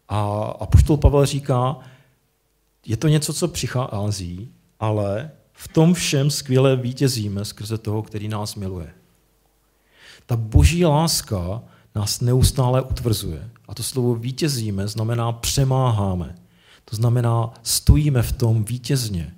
A, 0.08 0.20
a 0.60 0.66
poštol 0.66 0.96
Pavel 0.96 1.26
říká, 1.26 1.76
je 2.86 2.96
to 2.96 3.08
něco, 3.08 3.32
co 3.32 3.48
přichází, 3.48 4.52
ale 4.80 5.30
v 5.52 5.68
tom 5.68 5.94
všem 5.94 6.30
skvěle 6.30 6.76
vítězíme 6.76 7.44
skrze 7.44 7.78
toho, 7.78 8.02
který 8.02 8.28
nás 8.28 8.54
miluje. 8.54 8.94
Ta 10.26 10.36
boží 10.36 10.84
láska 10.84 11.62
nás 11.94 12.20
neustále 12.20 12.82
utvrzuje. 12.82 13.50
A 13.68 13.74
to 13.74 13.82
slovo 13.82 14.14
vítězíme 14.14 14.88
znamená 14.88 15.32
přemáháme. 15.32 16.34
To 16.84 16.96
znamená, 16.96 17.54
stojíme 17.62 18.22
v 18.22 18.32
tom 18.32 18.64
vítězně. 18.64 19.34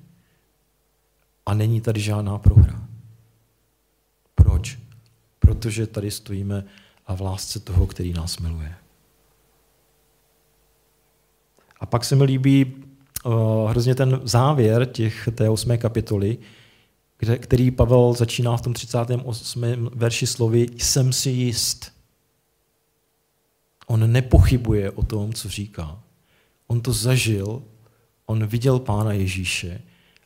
a 1.47 1.55
není 1.55 1.81
tady 1.81 2.01
žádná 2.01 2.39
prohra. 2.39 2.89
Proč? 4.35 4.79
Protože 5.39 5.87
tady 5.87 6.11
stojíme 6.11 6.65
a 7.07 7.15
v 7.15 7.21
lásce 7.21 7.61
toho, 7.61 7.87
který 7.87 8.13
nás 8.13 8.39
miluje. 8.39 8.75
A 11.81 11.87
pak 11.87 12.05
se 12.05 12.17
mi 12.17 12.25
líbí 12.25 12.86
hrozně 13.69 13.95
ten 13.95 14.21
závěr 14.25 14.87
těch, 14.87 15.29
té 15.35 15.51
osmé 15.51 15.79
kapitoly, 15.79 16.39
kde, 17.19 17.39
který 17.39 17.71
Pavel 17.71 18.13
začíná 18.13 18.57
v 18.57 18.63
tom 18.63 18.73
38. 18.73 19.91
verši 19.95 20.27
slovy 20.27 20.67
jsem 20.77 21.13
si 21.13 21.31
jist. 21.31 21.93
On 23.87 24.13
nepochybuje 24.13 24.91
o 24.91 25.03
tom, 25.03 25.33
co 25.33 25.49
říká. 25.49 26.03
On 26.67 26.81
to 26.81 26.93
zažil, 26.93 27.63
on 28.27 28.47
viděl 28.47 28.79
Pána 28.79 29.13
Ježíše 29.13 29.81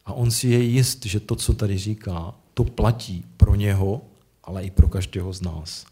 a 0.07 0.13
on 0.13 0.31
si 0.31 0.49
je 0.49 0.59
jist, 0.59 1.07
že 1.07 1.21
to, 1.21 1.37
co 1.37 1.55
tady 1.55 1.79
říká, 1.79 2.35
to 2.55 2.65
platí 2.65 3.25
pro 3.37 3.55
něho, 3.55 4.03
ale 4.45 4.65
i 4.65 4.71
pro 4.71 4.89
každého 4.89 5.33
z 5.33 5.41
nás. 5.41 5.87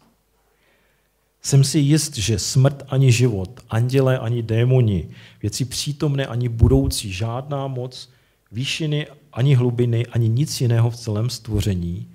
Jsem 1.41 1.63
si 1.63 1.79
jist, 1.79 2.17
že 2.17 2.39
smrt 2.39 2.83
ani 2.87 3.11
život, 3.11 3.59
anděle 3.69 4.19
ani 4.19 4.43
démoni, 4.43 5.09
věci 5.41 5.65
přítomné 5.65 6.25
ani 6.25 6.49
budoucí, 6.49 7.11
žádná 7.11 7.67
moc, 7.67 8.09
výšiny 8.51 9.07
ani 9.33 9.55
hlubiny, 9.55 10.07
ani 10.07 10.29
nic 10.29 10.61
jiného 10.61 10.89
v 10.89 10.95
celém 10.95 11.29
stvoření 11.29 12.07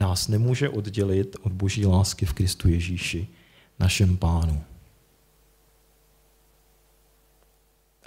nás 0.00 0.28
nemůže 0.28 0.68
oddělit 0.68 1.36
od 1.42 1.52
boží 1.52 1.86
lásky 1.86 2.26
v 2.26 2.32
Kristu 2.32 2.68
Ježíši, 2.68 3.28
našem 3.78 4.16
pánu. 4.16 4.64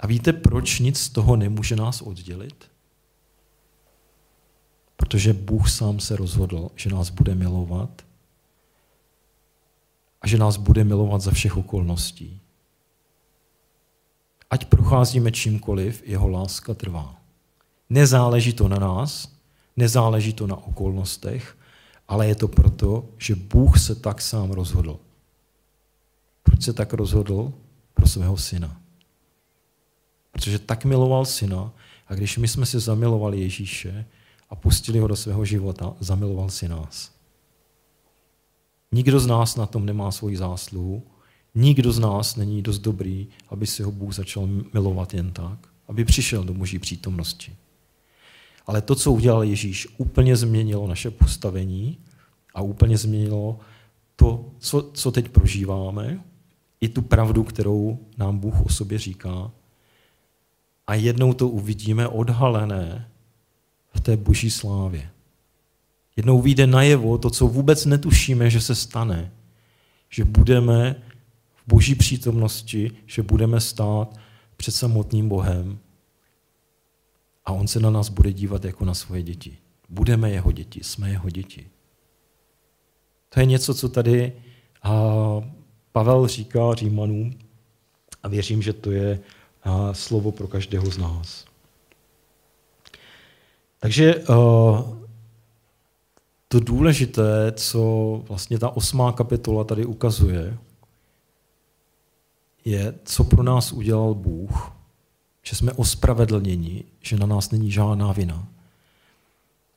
A 0.00 0.06
víte, 0.06 0.32
proč 0.32 0.78
nic 0.78 0.98
z 0.98 1.08
toho 1.08 1.36
nemůže 1.36 1.76
nás 1.76 2.02
oddělit? 2.02 2.70
Protože 4.96 5.32
Bůh 5.32 5.70
sám 5.70 6.00
se 6.00 6.16
rozhodl, 6.16 6.70
že 6.76 6.90
nás 6.90 7.10
bude 7.10 7.34
milovat 7.34 8.02
a 10.20 10.26
že 10.26 10.38
nás 10.38 10.56
bude 10.56 10.84
milovat 10.84 11.20
za 11.20 11.30
všech 11.30 11.56
okolností. 11.56 12.40
Ať 14.50 14.64
procházíme 14.64 15.32
čímkoliv, 15.32 16.02
jeho 16.06 16.28
láska 16.28 16.74
trvá. 16.74 17.16
Nezáleží 17.90 18.52
to 18.52 18.68
na 18.68 18.78
nás, 18.78 19.32
nezáleží 19.76 20.32
to 20.32 20.46
na 20.46 20.56
okolnostech, 20.56 21.56
ale 22.08 22.26
je 22.26 22.34
to 22.34 22.48
proto, 22.48 23.04
že 23.18 23.34
Bůh 23.34 23.78
se 23.78 23.94
tak 23.94 24.20
sám 24.20 24.50
rozhodl. 24.50 24.98
Proč 26.42 26.62
se 26.62 26.72
tak 26.72 26.92
rozhodl? 26.92 27.52
Pro 27.94 28.06
svého 28.06 28.36
syna. 28.36 28.80
Protože 30.32 30.58
tak 30.58 30.84
miloval 30.84 31.24
syna 31.24 31.72
a 32.06 32.14
když 32.14 32.38
my 32.38 32.48
jsme 32.48 32.66
si 32.66 32.80
zamilovali 32.80 33.40
Ježíše 33.40 34.06
a 34.50 34.54
pustili 34.56 34.98
ho 34.98 35.08
do 35.08 35.16
svého 35.16 35.44
života, 35.44 35.94
zamiloval 36.00 36.50
si 36.50 36.68
nás. 36.68 37.17
Nikdo 38.92 39.20
z 39.20 39.26
nás 39.26 39.56
na 39.56 39.66
tom 39.66 39.86
nemá 39.86 40.10
svoji 40.10 40.36
zásluhu, 40.36 41.02
nikdo 41.54 41.92
z 41.92 41.98
nás 41.98 42.36
není 42.36 42.62
dost 42.62 42.78
dobrý, 42.78 43.28
aby 43.48 43.66
si 43.66 43.82
ho 43.82 43.92
Bůh 43.92 44.14
začal 44.14 44.48
milovat 44.72 45.14
jen 45.14 45.32
tak, 45.32 45.58
aby 45.88 46.04
přišel 46.04 46.44
do 46.44 46.54
boží 46.54 46.78
přítomnosti. 46.78 47.56
Ale 48.66 48.82
to, 48.82 48.94
co 48.94 49.12
udělal 49.12 49.42
Ježíš, 49.42 49.88
úplně 49.96 50.36
změnilo 50.36 50.86
naše 50.86 51.10
postavení 51.10 51.98
a 52.54 52.62
úplně 52.62 52.98
změnilo 52.98 53.58
to, 54.16 54.44
co, 54.58 54.90
co 54.94 55.10
teď 55.10 55.28
prožíváme, 55.28 56.24
i 56.80 56.88
tu 56.88 57.02
pravdu, 57.02 57.44
kterou 57.44 57.98
nám 58.18 58.38
Bůh 58.38 58.66
o 58.66 58.68
sobě 58.68 58.98
říká. 58.98 59.50
A 60.86 60.94
jednou 60.94 61.32
to 61.32 61.48
uvidíme 61.48 62.08
odhalené 62.08 63.08
v 63.94 64.00
té 64.00 64.16
boží 64.16 64.50
slávě. 64.50 65.10
Jednou 66.18 66.42
vyjde 66.42 66.66
najevo 66.66 67.18
to, 67.18 67.30
co 67.30 67.46
vůbec 67.46 67.84
netušíme, 67.86 68.50
že 68.50 68.60
se 68.60 68.74
stane. 68.74 69.32
Že 70.10 70.24
budeme 70.24 71.02
v 71.54 71.62
boží 71.66 71.94
přítomnosti, 71.94 72.90
že 73.06 73.22
budeme 73.22 73.60
stát 73.60 74.18
před 74.56 74.72
samotným 74.72 75.28
Bohem 75.28 75.78
a 77.44 77.52
on 77.52 77.68
se 77.68 77.80
na 77.80 77.90
nás 77.90 78.08
bude 78.08 78.32
dívat 78.32 78.64
jako 78.64 78.84
na 78.84 78.94
svoje 78.94 79.22
děti. 79.22 79.56
Budeme 79.88 80.30
jeho 80.30 80.52
děti, 80.52 80.84
jsme 80.84 81.10
jeho 81.10 81.30
děti. 81.30 81.66
To 83.28 83.40
je 83.40 83.46
něco, 83.46 83.74
co 83.74 83.88
tady 83.88 84.32
Pavel 85.92 86.28
říká 86.28 86.74
Římanům 86.74 87.38
a 88.22 88.28
věřím, 88.28 88.62
že 88.62 88.72
to 88.72 88.90
je 88.90 89.20
slovo 89.92 90.32
pro 90.32 90.48
každého 90.48 90.90
z 90.90 90.98
nás. 90.98 91.44
Takže 93.78 94.24
to 96.48 96.60
důležité, 96.60 97.52
co 97.52 98.22
vlastně 98.28 98.58
ta 98.58 98.68
osmá 98.68 99.12
kapitola 99.12 99.64
tady 99.64 99.84
ukazuje, 99.84 100.58
je, 102.64 102.94
co 103.04 103.24
pro 103.24 103.42
nás 103.42 103.72
udělal 103.72 104.14
Bůh 104.14 104.78
že 105.48 105.56
jsme 105.56 105.72
ospravedlněni, 105.72 106.84
že 107.00 107.16
na 107.16 107.26
nás 107.26 107.50
není 107.50 107.70
žádná 107.70 108.12
vina. 108.12 108.48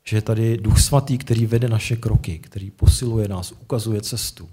Že 0.03 0.17
je 0.17 0.21
tady 0.21 0.57
Duch 0.57 0.79
Svatý, 0.79 1.17
který 1.17 1.45
vede 1.45 1.69
naše 1.69 1.95
kroky, 1.95 2.39
který 2.39 2.71
posiluje 2.71 3.27
nás, 3.27 3.51
ukazuje 3.51 4.01
cestu. 4.01 4.49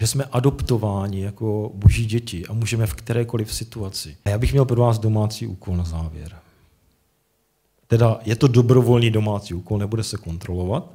Že 0.00 0.06
jsme 0.06 0.24
adoptováni 0.24 1.20
jako 1.20 1.72
boží 1.74 2.06
děti 2.06 2.46
a 2.46 2.52
můžeme 2.52 2.86
v 2.86 2.94
kterékoliv 2.94 3.54
situaci. 3.54 4.16
A 4.24 4.30
já 4.30 4.38
bych 4.38 4.52
měl 4.52 4.64
pro 4.64 4.80
vás 4.80 4.98
domácí 4.98 5.46
úkol 5.46 5.76
na 5.76 5.84
závěr. 5.84 6.36
Teda 7.88 8.20
je 8.24 8.36
to 8.36 8.48
dobrovolný 8.48 9.10
domácí 9.10 9.54
úkol, 9.54 9.78
nebude 9.78 10.02
se 10.02 10.16
kontrolovat, 10.16 10.92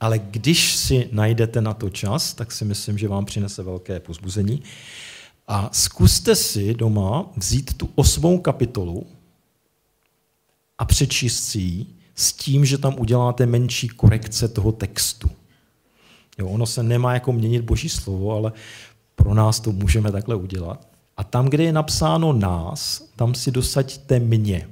ale 0.00 0.18
když 0.18 0.76
si 0.76 1.08
najdete 1.12 1.60
na 1.60 1.74
to 1.74 1.90
čas, 1.90 2.34
tak 2.34 2.52
si 2.52 2.64
myslím, 2.64 2.98
že 2.98 3.08
vám 3.08 3.24
přinese 3.24 3.62
velké 3.62 4.00
pozbuzení. 4.00 4.62
A 5.48 5.68
zkuste 5.72 6.36
si 6.36 6.74
doma 6.74 7.26
vzít 7.36 7.74
tu 7.74 7.88
osmou 7.94 8.38
kapitolu 8.38 9.06
a 10.78 10.84
přečíst 10.84 11.44
si 11.44 11.58
ji 11.58 11.86
s 12.14 12.32
tím, 12.32 12.64
že 12.64 12.78
tam 12.78 12.94
uděláte 12.98 13.46
menší 13.46 13.88
korekce 13.88 14.48
toho 14.48 14.72
textu. 14.72 15.30
Jo, 16.38 16.48
ono 16.48 16.66
se 16.66 16.82
nemá 16.82 17.14
jako 17.14 17.32
měnit 17.32 17.62
boží 17.62 17.88
slovo, 17.88 18.32
ale 18.32 18.52
pro 19.14 19.34
nás 19.34 19.60
to 19.60 19.72
můžeme 19.72 20.12
takhle 20.12 20.34
udělat. 20.34 20.88
A 21.16 21.24
tam, 21.24 21.48
kde 21.48 21.64
je 21.64 21.72
napsáno 21.72 22.32
nás, 22.32 23.04
tam 23.16 23.34
si 23.34 23.50
dosaďte 23.50 24.18
mě. 24.18 24.68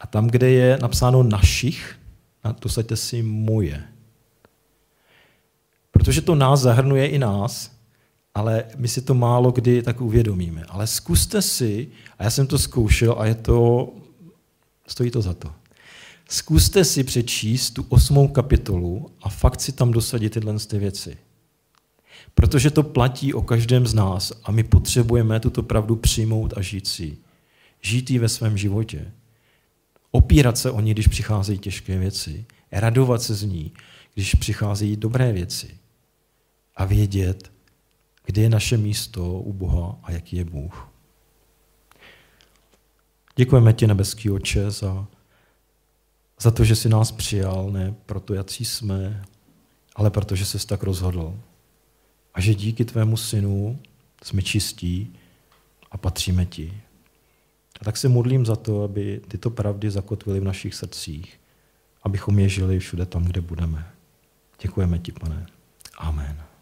A 0.00 0.06
tam, 0.06 0.26
kde 0.26 0.50
je 0.50 0.78
napsáno 0.82 1.22
našich, 1.22 1.98
dosaďte 2.60 2.96
si 2.96 3.22
moje. 3.22 3.84
Protože 5.90 6.20
to 6.20 6.34
nás 6.34 6.60
zahrnuje 6.60 7.06
i 7.06 7.18
nás, 7.18 7.76
ale 8.34 8.64
my 8.76 8.88
si 8.88 9.02
to 9.02 9.14
málo 9.14 9.50
kdy 9.52 9.82
tak 9.82 10.00
uvědomíme. 10.00 10.64
Ale 10.68 10.86
zkuste 10.86 11.42
si, 11.42 11.88
a 12.18 12.24
já 12.24 12.30
jsem 12.30 12.46
to 12.46 12.58
zkoušel 12.58 13.14
a 13.18 13.26
je 13.26 13.34
to, 13.34 13.92
stojí 14.86 15.10
to 15.10 15.22
za 15.22 15.34
to. 15.34 15.52
Zkuste 16.28 16.84
si 16.84 17.04
přečíst 17.04 17.70
tu 17.70 17.86
osmou 17.88 18.28
kapitolu 18.28 19.10
a 19.22 19.28
fakt 19.28 19.60
si 19.60 19.72
tam 19.72 19.90
dosadit 19.90 20.32
tyhle 20.32 20.58
ty 20.58 20.78
věci. 20.78 21.16
Protože 22.34 22.70
to 22.70 22.82
platí 22.82 23.34
o 23.34 23.42
každém 23.42 23.86
z 23.86 23.94
nás 23.94 24.32
a 24.44 24.52
my 24.52 24.64
potřebujeme 24.64 25.40
tuto 25.40 25.62
pravdu 25.62 25.96
přijmout 25.96 26.52
a 26.56 26.62
žít 26.62 26.86
si. 26.86 27.18
Žít 27.80 28.10
ji 28.10 28.18
ve 28.18 28.28
svém 28.28 28.58
životě. 28.58 29.12
Opírat 30.10 30.58
se 30.58 30.70
o 30.70 30.80
ní, 30.80 30.90
když 30.90 31.08
přicházejí 31.08 31.58
těžké 31.58 31.98
věci. 31.98 32.46
Radovat 32.72 33.22
se 33.22 33.34
z 33.34 33.42
ní, 33.42 33.72
když 34.14 34.34
přicházejí 34.34 34.96
dobré 34.96 35.32
věci. 35.32 35.78
A 36.76 36.84
vědět, 36.84 37.52
kde 38.24 38.42
je 38.42 38.48
naše 38.48 38.76
místo 38.76 39.32
u 39.32 39.52
Boha 39.52 39.98
a 40.02 40.12
jaký 40.12 40.36
je 40.36 40.44
Bůh. 40.44 40.88
Děkujeme 43.36 43.72
ti, 43.72 43.86
nebeský 43.86 44.30
oče, 44.30 44.70
za, 44.70 45.06
za 46.40 46.50
to, 46.50 46.64
že 46.64 46.76
jsi 46.76 46.88
nás 46.88 47.12
přijal, 47.12 47.70
ne 47.70 47.94
proto, 48.06 48.34
jaký 48.34 48.64
jsme, 48.64 49.24
ale 49.96 50.10
protože 50.10 50.44
jsi 50.44 50.66
tak 50.66 50.82
rozhodl. 50.82 51.40
A 52.34 52.40
že 52.40 52.54
díky 52.54 52.84
tvému 52.84 53.16
synu 53.16 53.78
jsme 54.24 54.42
čistí 54.42 55.16
a 55.90 55.98
patříme 55.98 56.46
ti. 56.46 56.82
A 57.80 57.84
tak 57.84 57.96
se 57.96 58.08
modlím 58.08 58.46
za 58.46 58.56
to, 58.56 58.84
aby 58.84 59.20
tyto 59.28 59.50
pravdy 59.50 59.90
zakotvily 59.90 60.40
v 60.40 60.44
našich 60.44 60.74
srdcích, 60.74 61.40
abychom 62.02 62.38
je 62.38 62.48
žili 62.48 62.78
všude 62.78 63.06
tam, 63.06 63.24
kde 63.24 63.40
budeme. 63.40 63.86
Děkujeme 64.62 64.98
ti, 64.98 65.12
pane. 65.12 65.46
Amen. 65.98 66.55